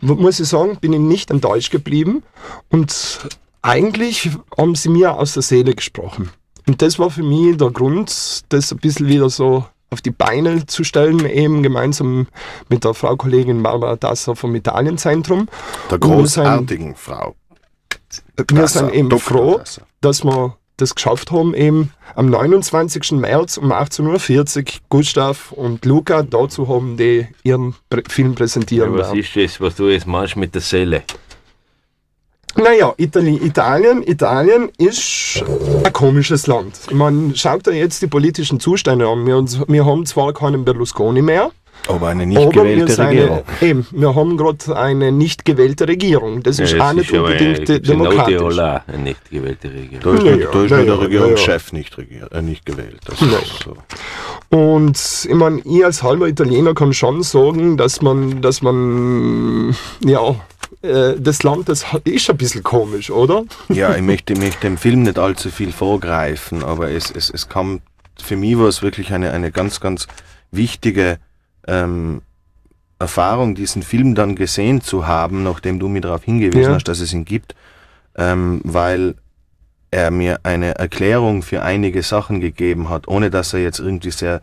[0.00, 2.22] mu- muss ich sagen, bin ich nicht enttäuscht geblieben.
[2.70, 3.20] Und
[3.62, 6.30] eigentlich haben sie mir aus der Seele gesprochen.
[6.66, 10.66] Und das war für mich der Grund, das ein bisschen wieder so auf die Beine
[10.66, 12.26] zu stellen, eben gemeinsam
[12.68, 15.48] mit der Frau Kollegin Barbara Dasser vom Italienzentrum.
[15.90, 17.34] Der wir sind- großartigen Frau.
[18.36, 19.20] Wir Dasser, sind eben Dr.
[19.20, 19.82] froh, Dasser.
[20.02, 23.12] dass wir das geschafft haben, eben am 29.
[23.12, 27.74] März um 18.40 Uhr Gustav und Luca dazu haben, die ihren
[28.08, 29.20] Film Ja, präsentieren was werden.
[29.20, 31.04] ist das, was du jetzt machst mit der Seele?
[32.56, 35.42] Naja, Itali Italien, Italien ist
[35.84, 36.78] ein komisches Land.
[36.88, 39.26] Ich meine, schaut euch jetzt die politischen Zustände an.
[39.26, 41.50] Wir, uns, wir haben zwar keinen Berlusconi mehr,
[41.88, 43.42] Aber eine nicht aber wir gewählte sind Regierung.
[43.60, 46.44] eine, eben, wir haben gerade eine nicht gewählte Regierung.
[46.44, 48.58] Das ist Ja, auch das nicht aber unbedingt ein- gibt's in demokratisch.
[48.58, 50.00] Auch eine nicht gewählte Regierung.
[50.02, 51.78] Da ist, Naja, nur, da ist naja, der Regierungschef naja.
[51.82, 53.00] nicht, regiert, äh, nicht gewählt.
[53.06, 53.38] Das Naja.
[53.38, 53.76] ist so.
[54.56, 54.96] Und
[55.28, 60.36] ich meine, ich als halber Italiener kann schon sagen, dass man, dass man, ja,
[60.84, 63.44] äh, das Land, das hat- ist ein bisschen komisch, oder?
[63.68, 67.48] Ja, ich möchte, ich möchte dem Film nicht allzu viel vorgreifen, aber es, es, es
[67.48, 67.80] kam,
[68.22, 70.06] für mich war es wirklich eine, eine ganz, ganz
[70.50, 71.18] wichtige
[71.66, 72.22] ähm,
[72.98, 76.74] Erfahrung, diesen Film dann gesehen zu haben, nachdem du mir darauf hingewiesen Ja.
[76.74, 77.54] hast, dass es ihn gibt,
[78.16, 79.16] ähm, weil
[79.90, 84.42] er mir eine Erklärung für einige Sachen gegeben hat, ohne dass er jetzt irgendwie sehr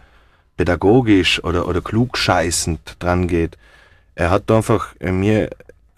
[0.58, 3.58] pädagogisch oder, oder klugscheißend dran geht.
[4.16, 5.50] Er hat einfach äh, mir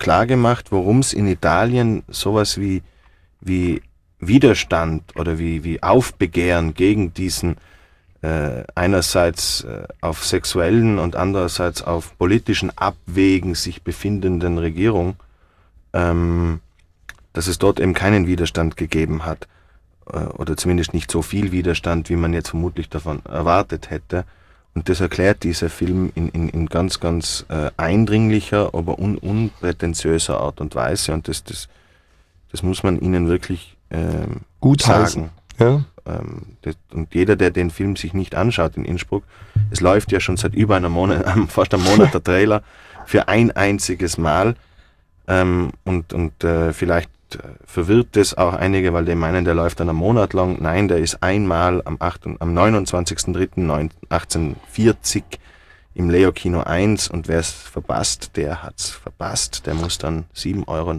[0.03, 2.83] klar gemacht, worum es in Italien sowas wie,
[3.39, 3.81] wie
[4.19, 7.55] Widerstand oder wie, wie Aufbegehren gegen diesen
[8.21, 15.15] äh, einerseits äh, auf sexuellen und andererseits auf politischen Abwägen sich befindenden Regierung,
[15.93, 16.59] ähm,
[17.31, 19.47] dass es dort eben keinen Widerstand gegeben hat
[20.11, 24.25] äh, oder zumindest nicht so viel Widerstand, wie man jetzt vermutlich davon erwartet hätte.
[24.75, 30.39] Und das erklärt dieser Film in, in, in ganz, ganz äh, eindringlicher, aber un, unprätentiöser
[30.39, 31.13] Art und Weise.
[31.13, 31.69] Und das, das,
[32.51, 35.29] das muss man ihnen wirklich ähm, Gut sagen.
[35.59, 35.83] Ja.
[36.05, 39.23] Ähm, das, und jeder, der den Film sich nicht anschaut in Innsbruck,
[39.69, 42.63] es läuft ja schon seit über einer Monat, fast einem Monat der Trailer,
[43.05, 44.55] für ein einziges Mal.
[45.27, 49.79] Ähm, und und äh, vielleicht äh, verwirrt das auch einige, weil die meinen, der läuft
[49.79, 50.57] dann einen Monat lang.
[50.61, 55.23] Nein, der ist einmal am, 8 und- am 29.03.1840
[55.95, 59.63] im Leo Kino 1 und wer es verpasst, der hat's verpasst.
[59.65, 60.93] Der muss dann 7,99 Euro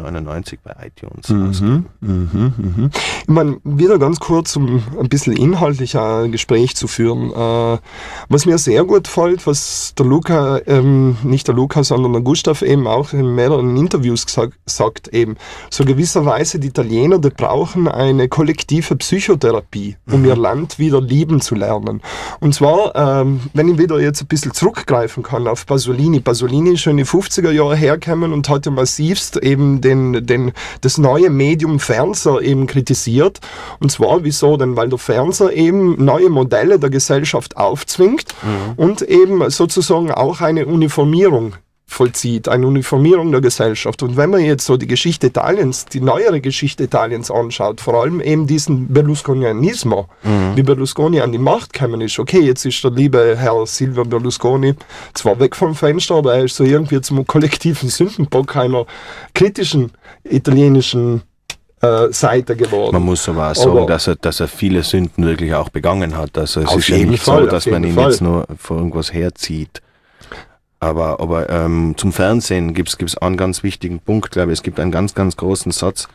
[0.62, 1.86] bei iTunes ausgeben.
[2.00, 2.90] Mhm, mhm.
[3.22, 7.30] Ich meine, wieder ganz kurz, um ein bisschen inhaltlicher ein Gespräch zu führen.
[7.32, 7.78] Äh,
[8.28, 12.62] was mir sehr gut gefällt, was der Luca, ähm, nicht der Luca, sondern der Gustav
[12.62, 15.36] eben auch in mehreren Interviews gesagt, sagt, eben,
[15.70, 21.54] so gewisserweise die Italiener, die brauchen eine kollektive Psychotherapie, um ihr Land wieder lieben zu
[21.54, 22.00] lernen.
[22.40, 24.52] Und zwar, ähm, wenn ich wieder jetzt ein bisschen
[24.84, 26.20] zurückgreifen kann auf Pasolini.
[26.20, 30.98] Pasolini ist schon in die 50er Jahre hergekommen und hatte massivst eben den, den, das
[30.98, 33.40] neue Medium Fernseher eben kritisiert.
[33.80, 34.76] Und zwar, wieso denn?
[34.76, 38.34] Weil der Fernseher eben neue Modelle der Gesellschaft aufzwingt
[38.76, 41.54] und eben sozusagen auch eine Uniformierung
[41.94, 44.02] vollzieht, eine Uniformierung der Gesellschaft.
[44.02, 48.20] Und wenn man jetzt so die Geschichte Italiens, die neuere Geschichte Italiens anschaut, vor allem
[48.20, 50.08] eben diesen Berlusconianismo,
[50.54, 54.74] wie Berlusconi an die Macht gekommen ist, okay, jetzt ist der liebe Herr Silvio Berlusconi
[55.14, 58.86] zwar weg vom Fenster, aber er ist so irgendwie zum kollektiven Sündenbock einer
[59.34, 59.92] kritischen
[60.24, 61.22] italienischen
[61.80, 62.92] äh, Seite geworden.
[62.92, 66.16] Man muss aber auch sagen, Aber- dass er, dass er viele Sünden wirklich auch begangen
[66.16, 66.36] hat.
[66.38, 68.10] Also es ist ja nicht Fall, so, dass man ihn Fall.
[68.10, 69.80] jetzt nur vor irgendwas herzieht.
[70.84, 74.58] Aber, aber ähm, zum Fernsehen gibt es einen ganz wichtigen Punkt, glaube ich.
[74.58, 76.08] Es gibt einen ganz, ganz großen Satz,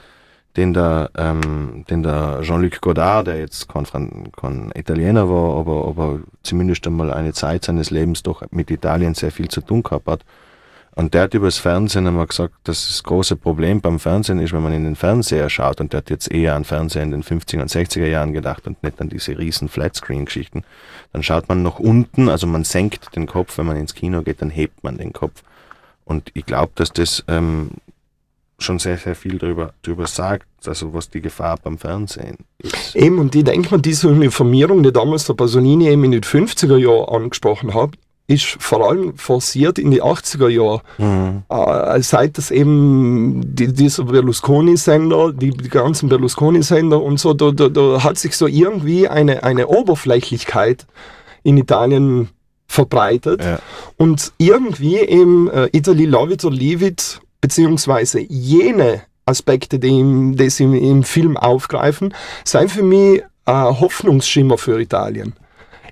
[0.58, 5.88] den der, ähm, den der Jean-Luc Godard, der jetzt kein, Fran- kein Italiener war, aber,
[5.88, 10.08] aber zumindest einmal eine Zeit seines Lebens doch mit Italien sehr viel zu tun gehabt
[10.08, 10.22] hat.
[10.96, 14.64] Und der hat übers Fernsehen einmal gesagt, dass das große Problem beim Fernsehen ist, wenn
[14.64, 17.62] man in den Fernseher schaut, und der hat jetzt eher an Fernseher in den 50er
[17.62, 20.64] und 60er Jahren gedacht und nicht an diese riesen Flatscreen-Geschichten,
[21.14, 24.42] dann schaut man nach unten, also man senkt den Kopf, wenn man ins Kino geht,
[24.42, 25.44] dann hebt man den Kopf.
[26.06, 27.70] Und ich glaube, dass das ähm,
[28.58, 32.96] schon sehr, sehr viel darüber, darüber sagt, also was die Gefahr beim Fernsehen ist.
[32.96, 36.78] Eben, und ich denke mal, diese Uniformierung, die damals der Pasolini eben in den 50er
[36.78, 37.92] Jahren angesprochen hat,
[38.30, 40.82] ist vor allem forciert in die 80er Jahre.
[41.00, 41.44] Mhm.
[41.50, 47.70] Äh, seit es eben die, dieser Berlusconi-Sender, die, die ganzen Berlusconi-Sender und so, da, da,
[47.70, 50.86] da hat sich so irgendwie eine, eine Oberflächlichkeit
[51.42, 52.30] in Italien
[52.68, 53.44] verbreitet.
[53.44, 53.60] Ja.
[53.98, 60.36] Und irgendwie eben äh, Italy Love It or Leave It, beziehungsweise jene Aspekte, die, im,
[60.36, 62.14] die sie im, im Film aufgreifen,
[62.46, 65.34] seien für mich ein Hoffnungsschimmer für Italien.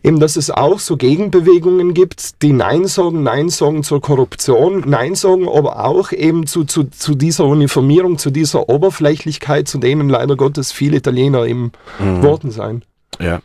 [0.04, 5.16] Eben, dass es auch so Gegenbewegungen gibt, die Nein sagen, Nein sagen zur Korruption, Nein
[5.16, 10.36] sagen, aber auch eben zu, zu, zu dieser Uniformierung, zu dieser Oberflächlichkeit, zu denen leider
[10.36, 12.84] Gottes viele Italiener eben geworden sein.
[13.20, 13.42] Ja.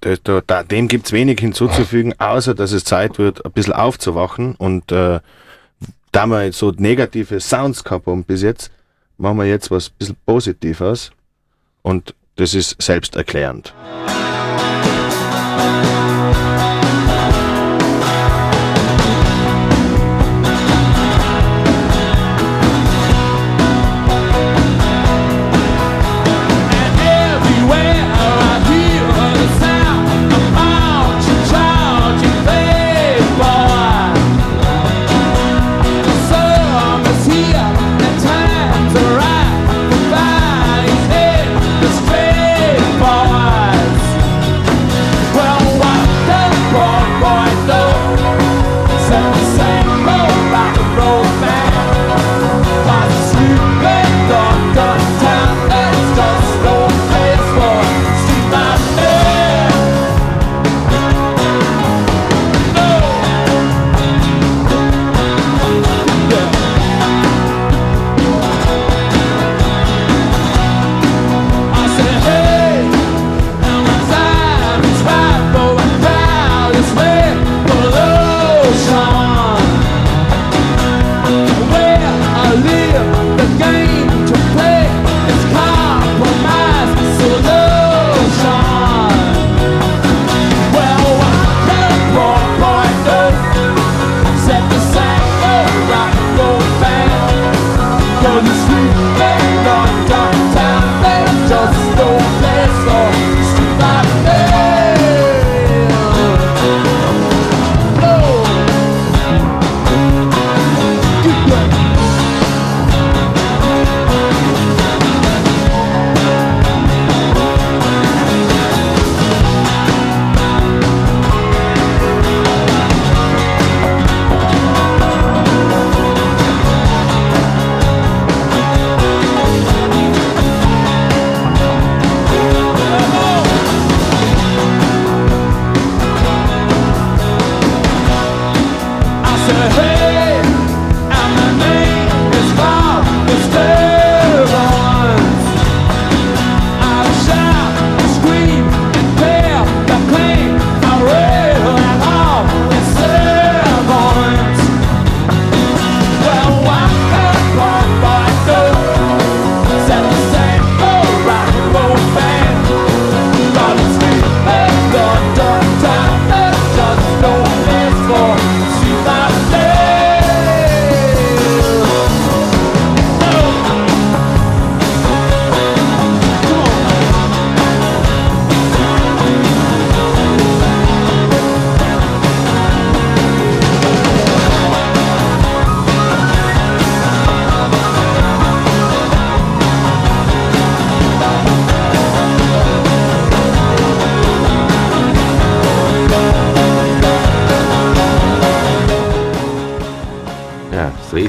[0.00, 4.54] Da, da, da, dem gibt's wenig hinzuzufügen, außer dass es Zeit wird, ein bisschen aufzuwachen.
[4.56, 5.20] Und äh,
[6.12, 8.70] da wir jetzt so negative Sounds gehabt haben bis jetzt,
[9.16, 11.10] machen wir jetzt was ein bisschen Positives.
[11.82, 13.72] Und das ist selbsterklärend.
[15.56, 16.13] Bye.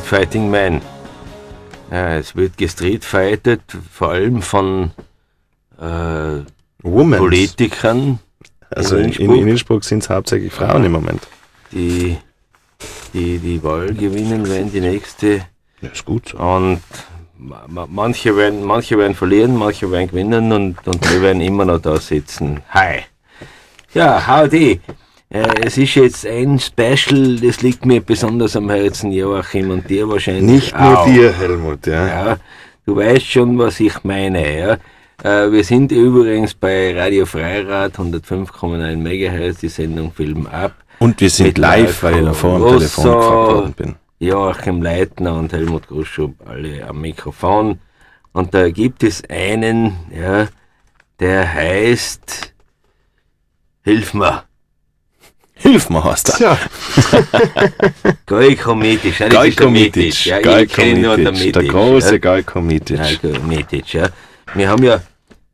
[0.03, 0.81] Fighting Man.
[1.91, 3.61] Ja, es wird gestreetfightet,
[3.91, 4.91] vor allem von
[5.79, 6.41] äh.
[6.83, 8.19] Politikern,
[8.69, 9.47] Also in, in Innsbruck.
[9.47, 11.27] Innsbruck sind es hauptsächlich Frauen im Moment.
[11.71, 12.17] die,
[13.13, 15.45] die die Wahl gewinnen werden, die nächste.
[15.81, 16.38] Ja, ist gut so.
[16.38, 16.81] Und
[17.38, 21.65] ma- ma- manche werden, manche werden verlieren, manche werden gewinnen und, und wir werden immer
[21.65, 22.61] noch da sitzen.
[22.69, 22.99] Hi.
[23.93, 24.79] Ja, howdy.
[25.30, 30.07] Äh, es ist jetzt ein Special, das liegt mir besonders am Herzen, Joachim, und dir
[30.07, 31.05] wahrscheinlich Nicht nur auch.
[31.05, 32.07] dir, Helmut, ja.
[32.07, 32.38] Ja,
[32.86, 34.78] du weißt schon, was ich meine, ja.
[35.23, 40.73] Äh, wir sind übrigens bei Radio Freirad 105,9 MHz, die Sendung Film ab.
[40.99, 43.95] Und wir sind live, weil ich da vor dem Telefon gefragt worden bin.
[44.19, 47.80] Joachim Leitner und Helmut Gruschub alle am Mikrofon.
[48.32, 50.47] Und da gibt es einen, ja,
[51.19, 52.53] der heißt
[53.84, 54.43] Hilf mir.
[55.66, 56.34] Hilf mir, hast du.
[56.34, 56.57] Tja,
[58.28, 59.20] Gojko Mitic.
[59.20, 62.18] Ja, der Mitic, Ja, ich Gajko kenne nur den Mitic, der große ja.
[62.20, 62.99] Gajko Mitic.
[63.47, 64.09] Mitic, ja.
[64.53, 65.01] Wir haben ja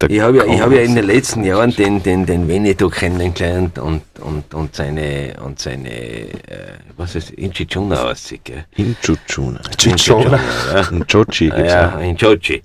[0.01, 2.89] Der Ich habe ja, ich habe ja in den letzten Jahren den, den, den Veneto
[2.89, 6.27] kennengelernt und, und, und seine, und seine, äh,
[6.97, 8.51] was ist, Inchichuna aussieht.
[9.77, 10.39] Chichona.
[10.73, 10.89] ja.
[10.89, 12.01] Inchochi gibt's Ja, auch.
[12.01, 12.61] in Chochi.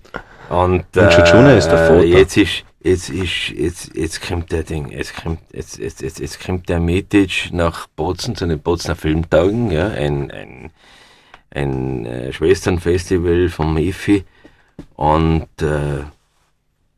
[0.49, 2.03] Und, Inchichuna ist der Vater.
[2.05, 6.45] Jetzt ist, jetzt ist, jetzt, jetzt kommt der Ding, jetzt kommt, jetzt, jetzt, jetzt, jetzt
[6.45, 10.71] kommt der Mitic nach Bozen zu den Bozener Filmtagen, ja, ein, ein,
[11.51, 14.25] ein äh, Schwesternfestival vom IFI
[14.95, 16.05] und, äh,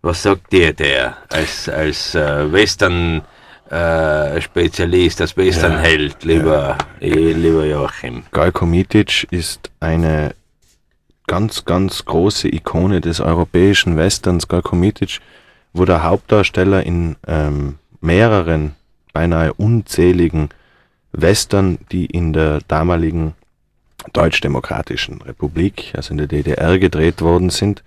[0.02, 3.22] was sagt dir der als, als äh, Western
[3.68, 8.22] äh, Spezialist, als Westernheld, lieber, eh, lieber Joachim?
[8.32, 10.34] Gajko Mitic ist eine
[11.26, 14.46] ganz, ganz große Ikone des europäischen Westerns.
[14.46, 15.20] Gajko Mitic
[15.78, 18.74] wurde Hauptdarsteller in ähm, mehreren,
[19.12, 20.50] beinahe unzähligen
[21.12, 23.34] Western, die in der damaligen
[24.12, 27.82] Deutschdemokratischen Republik, also in der DDR, gedreht worden sind,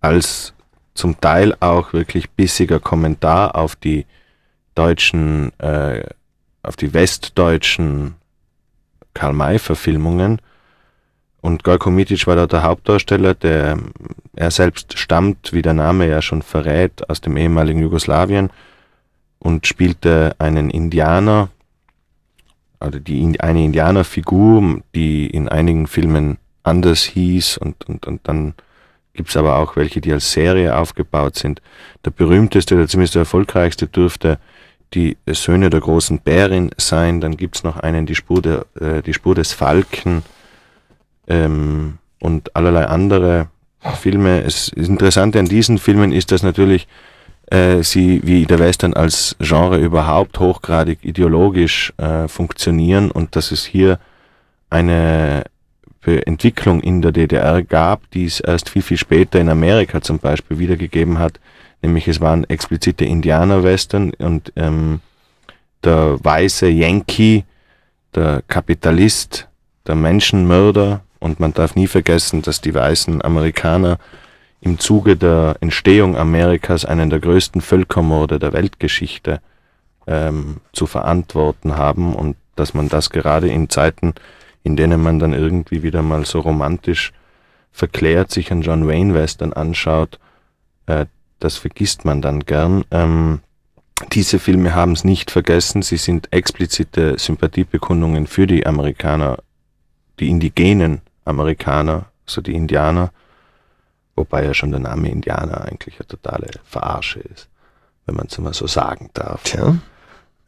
[0.00, 0.52] als
[0.94, 4.06] zum Teil auch wirklich bissiger Kommentar auf die
[4.74, 6.04] deutschen, äh,
[6.62, 8.14] auf die westdeutschen
[9.14, 10.40] Karl-May-Verfilmungen.
[11.44, 13.78] Und Gojko Mitic war da der Hauptdarsteller, der,
[14.34, 18.48] er selbst stammt, wie der Name ja schon verrät, aus dem ehemaligen Jugoslawien
[19.40, 21.50] und spielte einen Indianer,
[22.80, 28.54] oder die, eine Indianerfigur, die in einigen Filmen anders hieß und, und, und dann
[29.12, 31.60] gibt's aber auch welche, die als Serie aufgebaut sind.
[32.06, 34.38] Der berühmteste, oder zumindest der erfolgreichste dürfte
[34.94, 37.20] die Söhne der großen Bärin sein.
[37.20, 40.22] Dann gibt's noch einen, die Spur, der, äh, die Spur des Falken
[41.28, 43.48] ähm, und allerlei andere
[44.00, 44.42] Filme.
[44.42, 46.88] Es Interessante an diesen Filmen ist, dass natürlich
[47.50, 53.64] äh, sie wie der Western als Genre überhaupt hochgradig ideologisch äh, funktionieren und dass es
[53.64, 53.98] hier
[54.70, 55.44] eine
[56.06, 60.58] Entwicklung in der DDR gab, die es erst viel, viel später in Amerika zum Beispiel
[60.58, 61.40] wiedergegeben hat.
[61.82, 65.00] Nämlich es waren explizite Indianer-Western und ähm,
[65.82, 67.44] der weiße Yankee,
[68.14, 69.48] der Kapitalist,
[69.86, 73.96] der Menschenmörder und man darf nie vergessen, dass die weißen Amerikaner
[74.60, 79.40] im Zuge der Entstehung Amerikas einen der größten Völkermorde der Weltgeschichte
[80.06, 84.14] ähm, zu verantworten haben und dass man das gerade in Zeiten,
[84.64, 87.14] in denen man dann irgendwie wieder mal so romantisch
[87.72, 90.18] verklärt sich einen John Wayne Western anschaut,
[90.86, 91.06] äh,
[91.40, 92.84] das vergisst man dann gern.
[92.90, 93.40] Ähm,
[94.12, 99.38] diese Filme haben es nicht vergessen, sie sind explizite Sympathiebekundungen für die Amerikaner,
[100.20, 103.10] die indigenen Amerikaner, also die Indianer,
[104.16, 107.48] wobei ja schon der Name Indianer eigentlich eine totale Verarsche ist,
[108.06, 109.42] wenn man es mal so sagen darf.
[109.44, 109.76] Tja.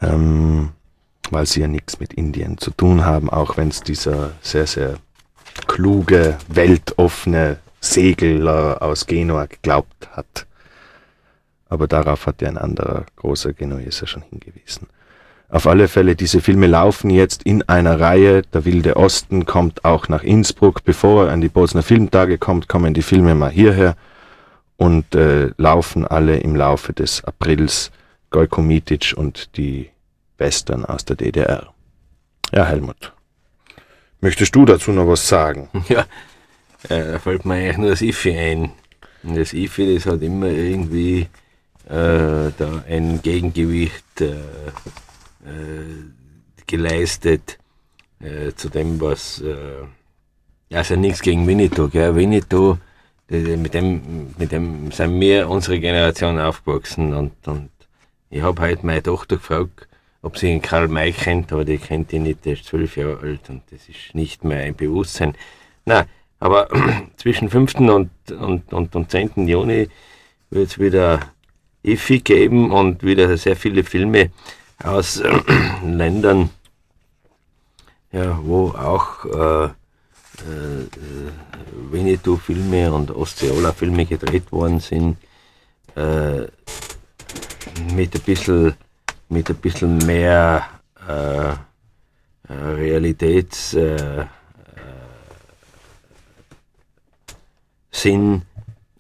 [0.01, 0.71] Ähm,
[1.31, 4.99] weil sie ja nichts mit Indien zu tun haben, auch wenn es dieser sehr, sehr
[5.67, 10.47] kluge, weltoffene Segler aus Genua geglaubt hat.
[11.69, 14.89] Aber darauf hat ja ein anderer großer Genueser schon hingewiesen.
[15.49, 18.43] Auf alle Fälle, diese Filme laufen jetzt in einer Reihe.
[18.43, 20.83] Der Wilde Osten kommt auch nach Innsbruck.
[20.85, 23.97] Bevor er an die Bosner Filmtage kommt, kommen die Filme mal hierher
[24.77, 27.93] und äh, laufen alle im Laufe des Aprils.
[28.31, 29.91] Gojko Mitic und die
[30.37, 31.73] Western aus der DDR.
[32.53, 33.13] Ja, Helmut.
[34.21, 35.69] Möchtest du dazu noch was sagen?
[35.89, 36.07] Ja,
[36.89, 38.73] äh, da fällt mir eigentlich nur das IFI ein.
[39.23, 41.29] Und das IFI, das hat immer irgendwie
[41.89, 44.35] äh, da ein Gegengewicht äh,
[46.67, 47.59] geleistet
[48.21, 49.41] äh, zu dem, was.
[49.41, 52.17] Äh, also nichts gegen Winnetou, gell?
[52.17, 52.79] Winnetou,
[53.29, 57.15] mit dem, mit dem sind wir, unsere Generation, aufgewachsen.
[57.15, 57.71] Und, und
[58.31, 59.89] ich habe heute meine Tochter gefragt,
[60.23, 63.21] ob sie den Karl May kennt, aber die kennt ihn nicht, der ist zwölf Jahre
[63.21, 65.35] alt und das ist nicht mehr ein Bewusstsein.
[65.85, 66.07] Nein,
[66.41, 66.69] aber
[67.17, 67.77] zwischen 5.
[67.77, 69.47] und, und, und, und 10.
[69.47, 69.89] Juni
[70.51, 71.21] wird es wieder
[71.85, 74.31] IFI geben und wieder sehr viele Filme
[74.83, 75.41] aus äh,
[75.85, 76.51] Ländern,
[78.13, 80.87] ja, wo auch äh, äh,
[81.91, 85.17] Winnetou-Filme und Ostseola-Filme gedreht worden sind,
[85.95, 86.47] äh,
[87.95, 88.75] mit ein bisschen,
[89.29, 90.67] mit ein bisschen mehr
[91.09, 91.57] äh, äh,
[92.49, 94.27] Realitäts, äh, äh,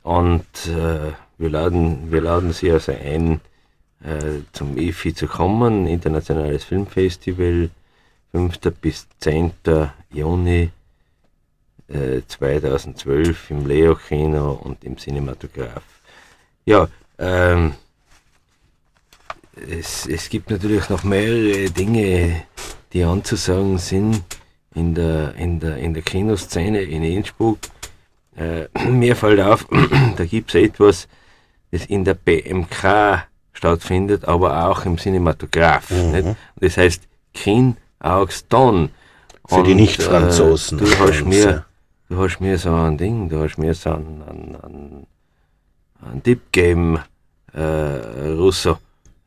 [0.02, 3.40] und äh, wir, laden, wir laden Sie also ein,
[4.04, 7.70] äh, zum IFI zu kommen, Internationales Filmfestival,
[8.32, 8.58] 5.
[8.80, 9.52] bis 10.
[10.10, 10.70] Juni
[11.88, 15.84] äh, 2012 im Leo-Kino und im Cinematograph.
[16.64, 16.88] Ja,
[17.18, 17.74] ähm,
[19.54, 22.42] es, es gibt natürlich noch mehrere Dinge,
[22.92, 24.22] die anzusagen sind
[24.74, 27.58] in der, in der, in der Kinoszene in Innsbruck.
[28.36, 29.66] Äh, mir fällt auf,
[30.16, 31.08] da gibt es etwas,
[31.70, 33.26] das in der BMK
[33.56, 35.90] stattfindet, aber auch im Cinematograph.
[35.90, 36.26] Nicht?
[36.26, 37.02] Und das heißt
[37.32, 38.90] Kin Aux Don.
[39.48, 41.64] Für die Und, Nicht-Franzosen Äh, du, hast mir,
[42.08, 45.06] du hast mir so ein Ding, du hast mir so ein, ein, ein,
[46.12, 46.98] ein Tipp gegeben,
[47.52, 48.78] äh, Russo.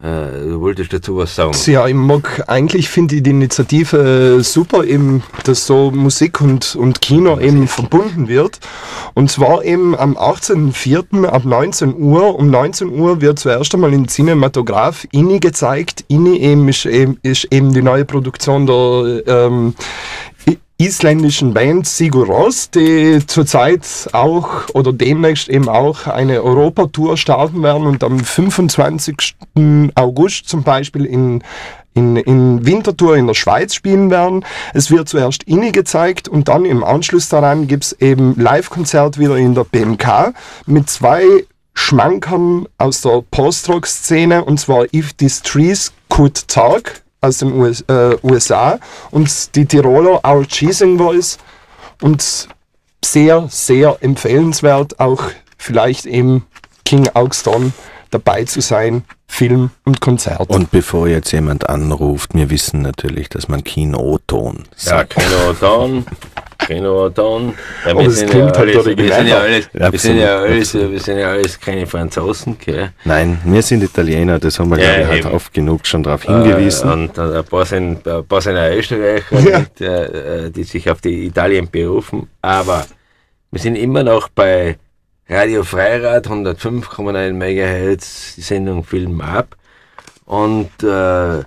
[0.02, 1.52] Äh, du wolltest dazu was sagen.
[1.66, 6.74] Ja, ich mag eigentlich finde ich die Initiative äh, super, eben, dass so Musik und,
[6.78, 8.62] und Kino eben verbunden wird.
[9.14, 11.26] Und zwar eben am 18.04.
[11.26, 12.40] ab 19 Uhr.
[12.40, 16.06] Um 19 Uhr wird zuerst einmal in Cinematograph Inni gezeigt.
[16.08, 19.76] Inni eben ist, eben, ist eben die neue Produktion der ähm,
[20.80, 27.86] isländischen Band Sigur Rós, die zurzeit auch oder demnächst eben auch eine Europatour starten werden
[27.86, 29.36] und am 25.
[29.96, 31.44] August zum Beispiel in
[31.96, 34.46] in, in Winterthur in der Schweiz spielen werden.
[34.74, 39.36] Es wird zuerst Inni gezeigt und dann im Anschluss daran gibt es eben Live-Konzert wieder
[39.36, 40.34] in der BMK
[40.66, 41.24] mit zwei
[41.74, 48.16] Schmankern aus der Post-Rock-Szene und zwar If These Trees Could Talk aus den US, äh,
[48.24, 48.80] USA
[49.12, 51.38] und die Tiroler Our Cheesing Voice
[52.02, 52.48] und
[53.04, 55.24] sehr, sehr empfehlenswert auch
[55.58, 56.46] vielleicht eben
[56.86, 57.74] King Augston
[58.12, 60.50] dabei zu sein, Film und Konzert.
[60.50, 65.16] Und bevor jetzt jemand anruft, wir wissen natürlich, dass man Kino-Ton Ja, sagt.
[65.16, 66.06] Kino Don,
[66.60, 67.54] Kino Don.
[67.86, 70.74] Ja, Aber es klingt halt alles, wir sind ja alles, wir sind ja Absolut, alles,
[70.74, 72.92] wir sind ja alles keine Franzosen, gell?
[73.06, 76.24] Nein, wir sind Italiener, das haben wir, Ja, glaube ich, halt oft genug schon darauf
[76.24, 76.90] hingewiesen.
[76.90, 79.60] Äh, und äh, ein paar sind, ein paar sind Österreicher, Ja.
[79.60, 82.30] mit, äh, äh, die sich auf die Italien berufen.
[82.42, 82.86] Aber
[83.52, 84.78] wir sind immer noch bei
[85.28, 89.56] Radio Freirad 105,9 MHz, die Sendung Film ab.
[90.26, 91.44] Und äh,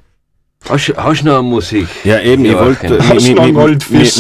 [0.68, 1.86] hast, du- hast du noch Musik?
[2.04, 2.86] Ja, eben, ich wollte,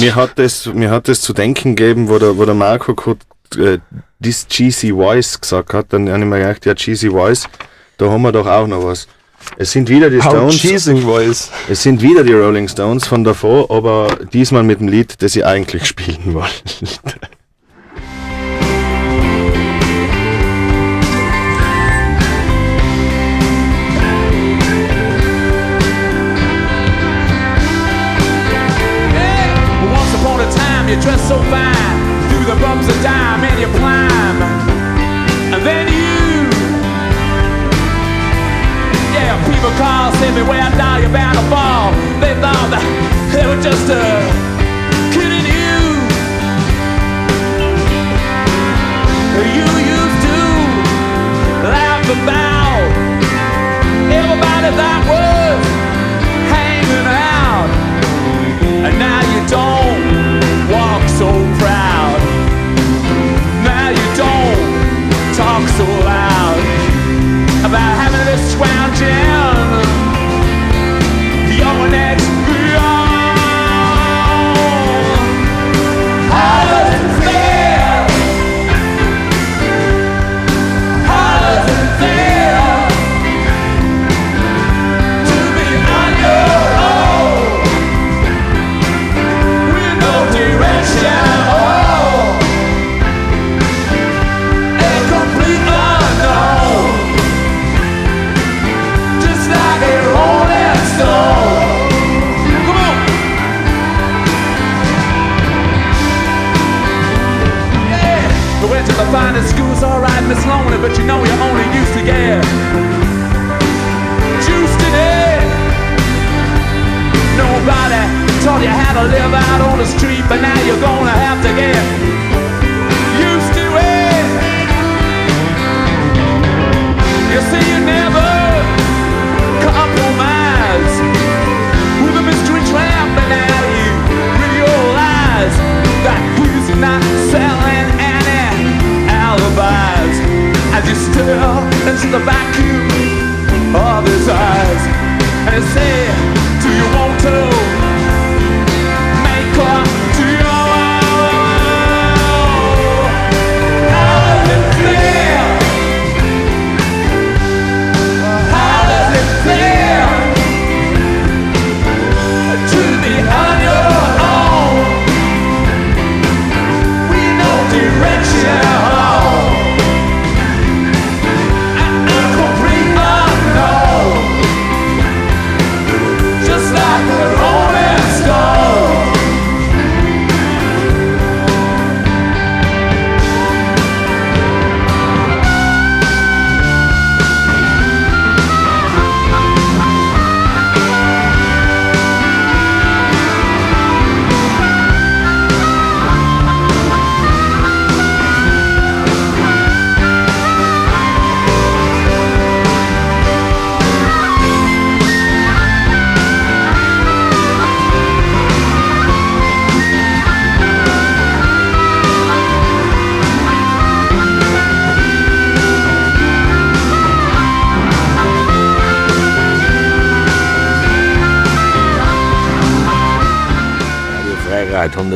[0.00, 3.20] mir, hat das, mir hat das zu denken gegeben, wo der, wo der Marco kurz
[3.58, 3.78] äh,
[4.22, 7.44] this cheesy voice gesagt hat, dann habe ich mir gedacht, ja, cheesy voice,
[7.98, 9.06] da haben wir doch auch noch was.
[9.56, 10.54] Es sind wieder die Stones,
[11.68, 15.44] es sind wieder die Rolling Stones von davor, aber diesmal mit dem Lied, das ich
[15.44, 16.52] eigentlich spielen wollte.
[30.92, 31.96] You dressed so fine.
[32.28, 34.38] Through the bumps of dime and you climb.
[35.54, 36.52] And then you.
[39.16, 41.92] Yeah, people call, say me where now you're bound to fall.
[42.20, 42.84] They thought that
[43.32, 44.20] they were just uh,
[45.14, 45.80] kidding you.
[49.56, 50.38] You used to
[51.72, 52.84] laugh about
[54.12, 55.41] everybody that was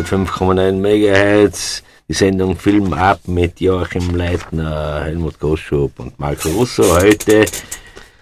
[0.07, 1.83] 105,9 MHz.
[2.09, 7.45] Die Sendung Film ab mit Joachim Leitner, Helmut Goschub und Marco Russo heute.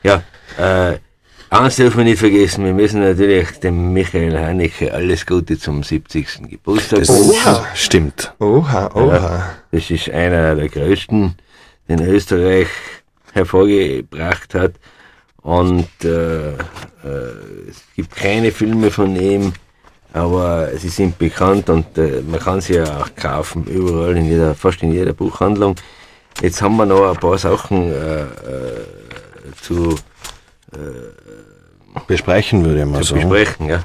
[0.02, 0.22] Ja,
[0.58, 0.96] äh,
[1.50, 6.48] eins dürfen wir nicht vergessen, wir müssen natürlich dem Michael Haneke alles Gute zum 70.
[6.48, 7.56] Geburtstag Das wünschen.
[7.74, 8.32] stimmt.
[8.40, 9.50] Oha, oha.
[9.70, 11.34] Das ist einer der größten,
[11.90, 12.68] den Österreich
[13.34, 14.72] hervorgebracht hat.
[15.42, 16.54] Und äh, äh,
[17.68, 19.52] es gibt keine Filme von ihm,
[20.14, 24.54] aber sie sind bekannt und äh, man kann sie ja auch kaufen, überall, in jeder,
[24.54, 25.74] fast in jeder Buchhandlung.
[26.40, 28.26] Jetzt haben wir noch ein paar Sachen äh, äh,
[29.60, 29.94] zu,
[32.06, 33.28] Besprechen würde ich mal zu sagen.
[33.28, 33.68] besprechen.
[33.68, 33.82] Ja.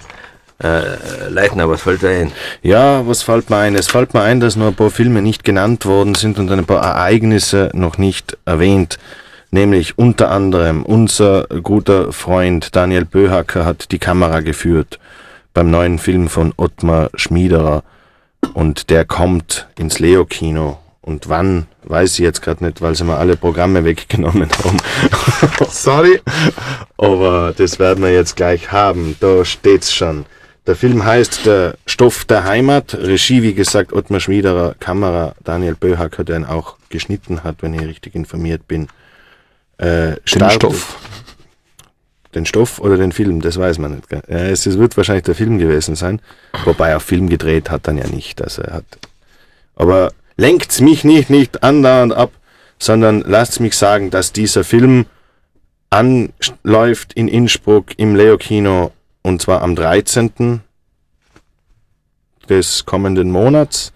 [0.61, 2.31] Äh, Leitner, was fällt da ein?
[2.61, 3.75] Ja, was fällt mir ein?
[3.75, 6.65] Es fällt mir ein, dass noch ein paar Filme nicht genannt worden sind und ein
[6.65, 8.97] paar Ereignisse noch nicht erwähnt.
[9.51, 14.99] Nämlich unter anderem unser guter Freund Daniel Böhacker hat die Kamera geführt
[15.53, 17.83] beim neuen Film von Ottmar Schmiederer
[18.53, 20.79] und der kommt ins Leo-Kino.
[21.01, 24.77] Und wann, weiß ich jetzt gerade nicht, weil sie mir alle Programme weggenommen haben.
[25.69, 26.21] Sorry.
[26.97, 29.15] Aber das werden wir jetzt gleich haben.
[29.19, 30.25] Da steht's schon.
[30.67, 32.93] Der Film heißt Der Stoff der Heimat.
[32.93, 34.75] Regie, wie gesagt, Ottmar Schmiederer.
[34.79, 38.87] Kamera Daniel Böhacker, der ihn auch geschnitten hat, wenn ich richtig informiert bin.
[39.77, 40.97] Äh, Den Stoff.
[42.35, 44.09] Den Stoff oder den Film, das weiß man nicht.
[44.09, 44.21] Gell?
[44.27, 46.21] Ja, es, es wird wahrscheinlich der Film gewesen sein.
[46.63, 48.41] Wobei auf Film gedreht hat dann ja nicht.
[48.41, 48.85] Also er hat.
[49.75, 52.31] Aber lenkt's mich nicht, nicht andauernd ab,
[52.77, 55.05] sondern lasst mich sagen, dass dieser Film
[55.89, 58.91] anläuft in Innsbruck im Leo-Kino
[59.23, 60.61] und zwar am 13.
[62.47, 63.91] des kommenden Monats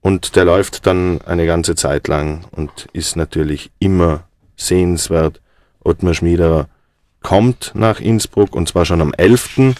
[0.00, 4.24] und der läuft dann eine ganze Zeit lang und ist natürlich immer
[4.56, 5.40] sehenswert.
[5.80, 6.68] Ottmar Schmiederer
[7.22, 9.74] kommt nach Innsbruck und zwar schon am 11.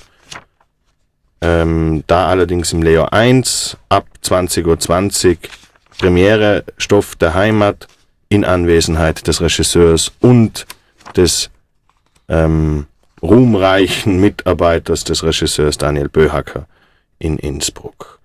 [1.43, 5.39] Ähm, da allerdings im Leo 1 ab 20.20 Uhr
[5.99, 7.89] Premiere Stoff der Heimat
[8.29, 10.67] in Anwesenheit des Regisseurs und
[11.15, 11.51] des
[12.29, 12.87] ähm,
[13.23, 16.67] ruhmreichen Mitarbeiters des Regisseurs Daniel Böhacker
[17.19, 18.19] in Innsbruck.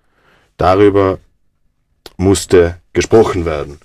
[0.57, 1.19] Darüber
[2.17, 3.79] musste gesprochen werden.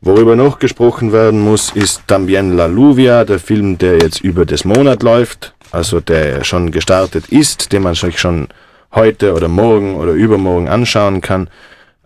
[0.00, 4.64] Worüber noch gesprochen werden muss, ist Tambien la Lluvia, der Film, der jetzt über des
[4.64, 8.48] Monat läuft, also der schon gestartet ist, den man sich schon
[8.94, 11.50] heute oder morgen oder übermorgen anschauen kann.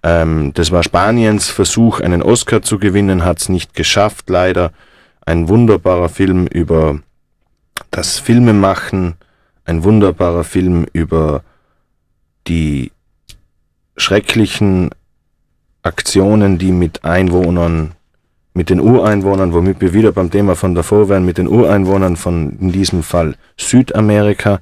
[0.03, 4.73] Ähm, das war Spaniens Versuch, einen Oscar zu gewinnen, hat es nicht geschafft, leider.
[5.25, 6.99] Ein wunderbarer Film über
[7.91, 9.15] das Filmemachen,
[9.65, 11.43] ein wunderbarer Film über
[12.49, 12.91] die
[13.97, 14.91] schrecklichen
[15.83, 17.93] Aktionen, die mit Einwohnern,
[18.55, 22.59] mit den Ureinwohnern, womit wir wieder beim Thema von davor wären, mit den Ureinwohnern von
[22.61, 24.61] in diesem Fall Südamerika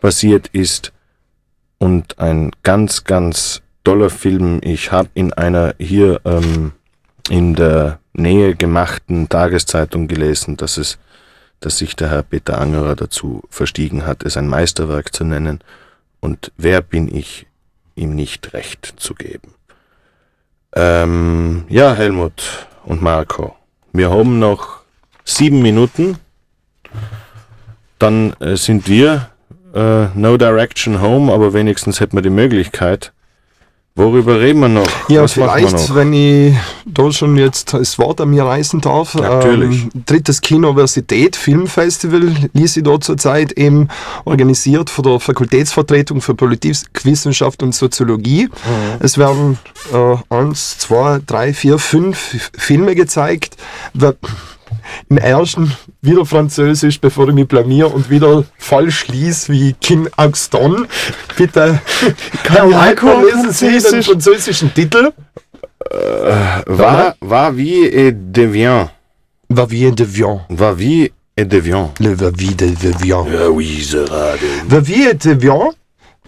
[0.00, 0.92] passiert ist
[1.78, 4.60] und ein ganz, ganz toller Film.
[4.62, 6.72] Ich habe in einer hier ähm,
[7.28, 10.98] in der Nähe gemachten Tageszeitung gelesen, dass es,
[11.60, 15.60] dass sich der Herr Peter Angerer dazu verstiegen hat, es ein Meisterwerk zu nennen.
[16.20, 17.46] und wer bin ich,
[17.96, 19.53] ihm nicht recht zu geben.
[20.74, 23.54] Ähm, ja, Helmut und Marco,
[23.92, 24.80] wir haben noch
[25.24, 26.18] sieben Minuten.
[27.98, 29.30] Dann äh, sind wir
[29.74, 33.13] äh, No Direction Home, aber wenigstens hätten wir die Möglichkeit.
[33.96, 34.88] Worüber reden wir noch?
[35.08, 39.14] Ja, Was vielleicht, wenn ich da schon jetzt das Wort an mir reißen darf.
[39.14, 39.84] Natürlich.
[39.84, 43.86] Ähm, drittes Kinoversität Filmfestival ließ ich da zurzeit eben
[44.24, 48.48] organisiert von der Fakultätsvertretung für Politikwissenschaft und Soziologie.
[48.98, 49.58] Es werden
[49.92, 53.56] äh, eins, zwei, drei, vier, fünf Filme gezeigt.
[55.08, 55.72] Im ersten
[56.02, 60.86] wieder Französisch, bevor ich mich blamier und wieder falsch lies wie King Axton.
[61.36, 61.80] Bitte,
[62.44, 65.12] Herr Marco, lesen Sie den französischen Titel.
[66.66, 68.88] Va, va vie et devient.
[69.50, 70.40] Va vie de Vion.
[70.48, 71.88] Va vie et devient.
[72.00, 73.26] Le Va vie de Vion.
[73.30, 74.40] Ja, oui, gerade.
[74.66, 75.72] Va vie de Vion.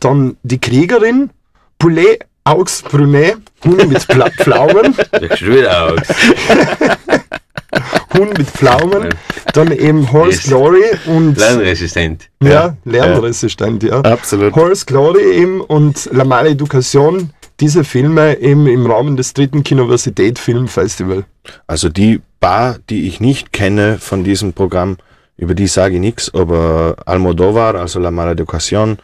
[0.00, 1.30] Dann die Kriegerin.
[1.78, 3.36] Poulet aux Brunet.
[3.64, 4.02] Huhn mit
[4.40, 4.94] Pflaumen.
[5.12, 6.02] Der schon wieder aus.
[8.14, 9.08] Huhn mit Pflaumen.
[9.52, 10.48] Dann eben Horse.
[10.48, 12.28] Glory und Lernresistent.
[12.42, 14.00] ja, Lernresistent, ja.
[14.00, 14.54] Absolut.
[14.54, 17.30] Horse Glory eben und La Maleducation.
[17.60, 21.24] Diese Filme eben im Rahmen des dritten Kinoversität Filmfestival.
[21.66, 24.98] Also die paar, die ich nicht kenne von diesem Programm,
[25.38, 28.98] über die sage ich nichts, aber Almodovar, also La Maleducación,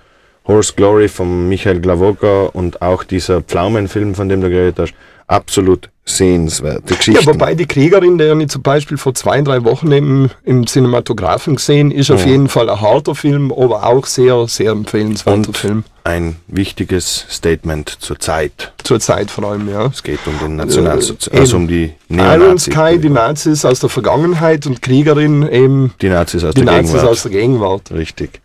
[0.46, 4.94] Horse Glory von Michael Glavoka und auch dieser Pflaumenfilm, von dem du geredet hast,
[5.32, 7.20] absolut sehenswerte Geschichten.
[7.24, 11.56] Ja, wobei die Kriegerin, der ich zum Beispiel vor zwei, drei Wochen im, im Cinematografen
[11.56, 15.84] gesehen, ist auf jeden Fall ein harter Film, aber auch sehr, sehr empfehlenswerter Und Film.
[16.02, 18.72] ein wichtiges Statement zur Zeit.
[18.82, 19.86] Zur Zeit vor allem, ja.
[19.86, 23.88] Es geht um den Nationalsozialismus, Äh, also um die Sky, Neonazis, die Nazis aus der
[23.88, 27.10] Vergangenheit und Kriegerin eben die Nazis aus die der Nazis Gegenwart.
[27.12, 27.90] aus der Gegenwart.
[27.92, 28.40] Richtig.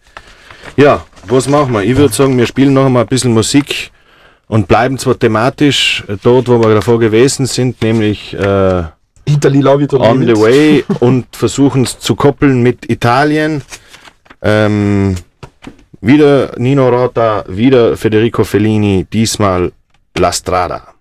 [0.75, 1.83] Ja, was machen wir?
[1.83, 3.89] Ich würde sagen, wir spielen noch einmal ein bisschen Musik
[4.47, 8.83] und bleiben zwar thematisch äh, dort, wo wir davor gewesen sind, nämlich äh,
[9.25, 13.61] Italy Love It on the way und versuchen es zu koppeln mit Italien.
[14.41, 15.15] Ähm,
[15.99, 19.71] wieder Nino Rota, wieder Federico Fellini, diesmal
[20.17, 20.96] La Strada.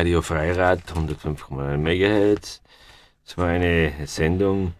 [0.00, 2.62] Radio Freirad, 105,9 MHz.
[3.26, 4.72] Es war eine Sendung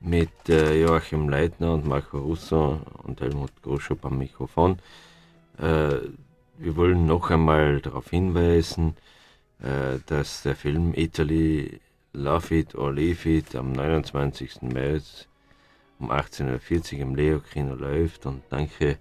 [0.00, 4.78] mit äh, Joachim Leitner und Marco Russo und Helmut Groschop am Mikrofon.
[5.56, 5.96] Äh,
[6.58, 8.96] wir wollen noch einmal darauf hinweisen,
[9.62, 11.80] äh, dass der Film Italy
[12.12, 14.60] Love It or Leave It am 29.
[14.60, 15.26] März
[15.98, 18.98] um 18.40 Uhr im Leo Kino läuft und danke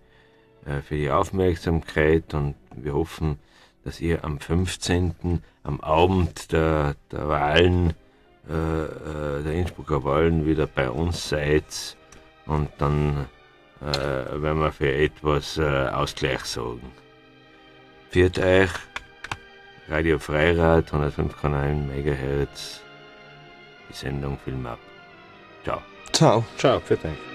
[0.65, 3.39] äh, für die Aufmerksamkeit und wir hoffen,
[3.85, 5.41] dass ihr am 15.
[5.63, 7.93] am Abend der, der Wahlen,
[8.49, 11.95] äh, äh, der Innsbrucker Wahlen wieder bei uns seid
[12.47, 13.27] und dann
[13.81, 13.85] äh,
[14.41, 16.91] werden wir für etwas äh, Ausgleich sorgen.
[18.09, 18.71] Viert euch,
[19.87, 22.81] Radio Freirad 105,9 MHz,
[23.89, 24.79] die Sendung Film ab.
[25.63, 25.81] Ciao.
[26.11, 26.43] Ciao.
[26.57, 27.34] Ciao, vielen Dank.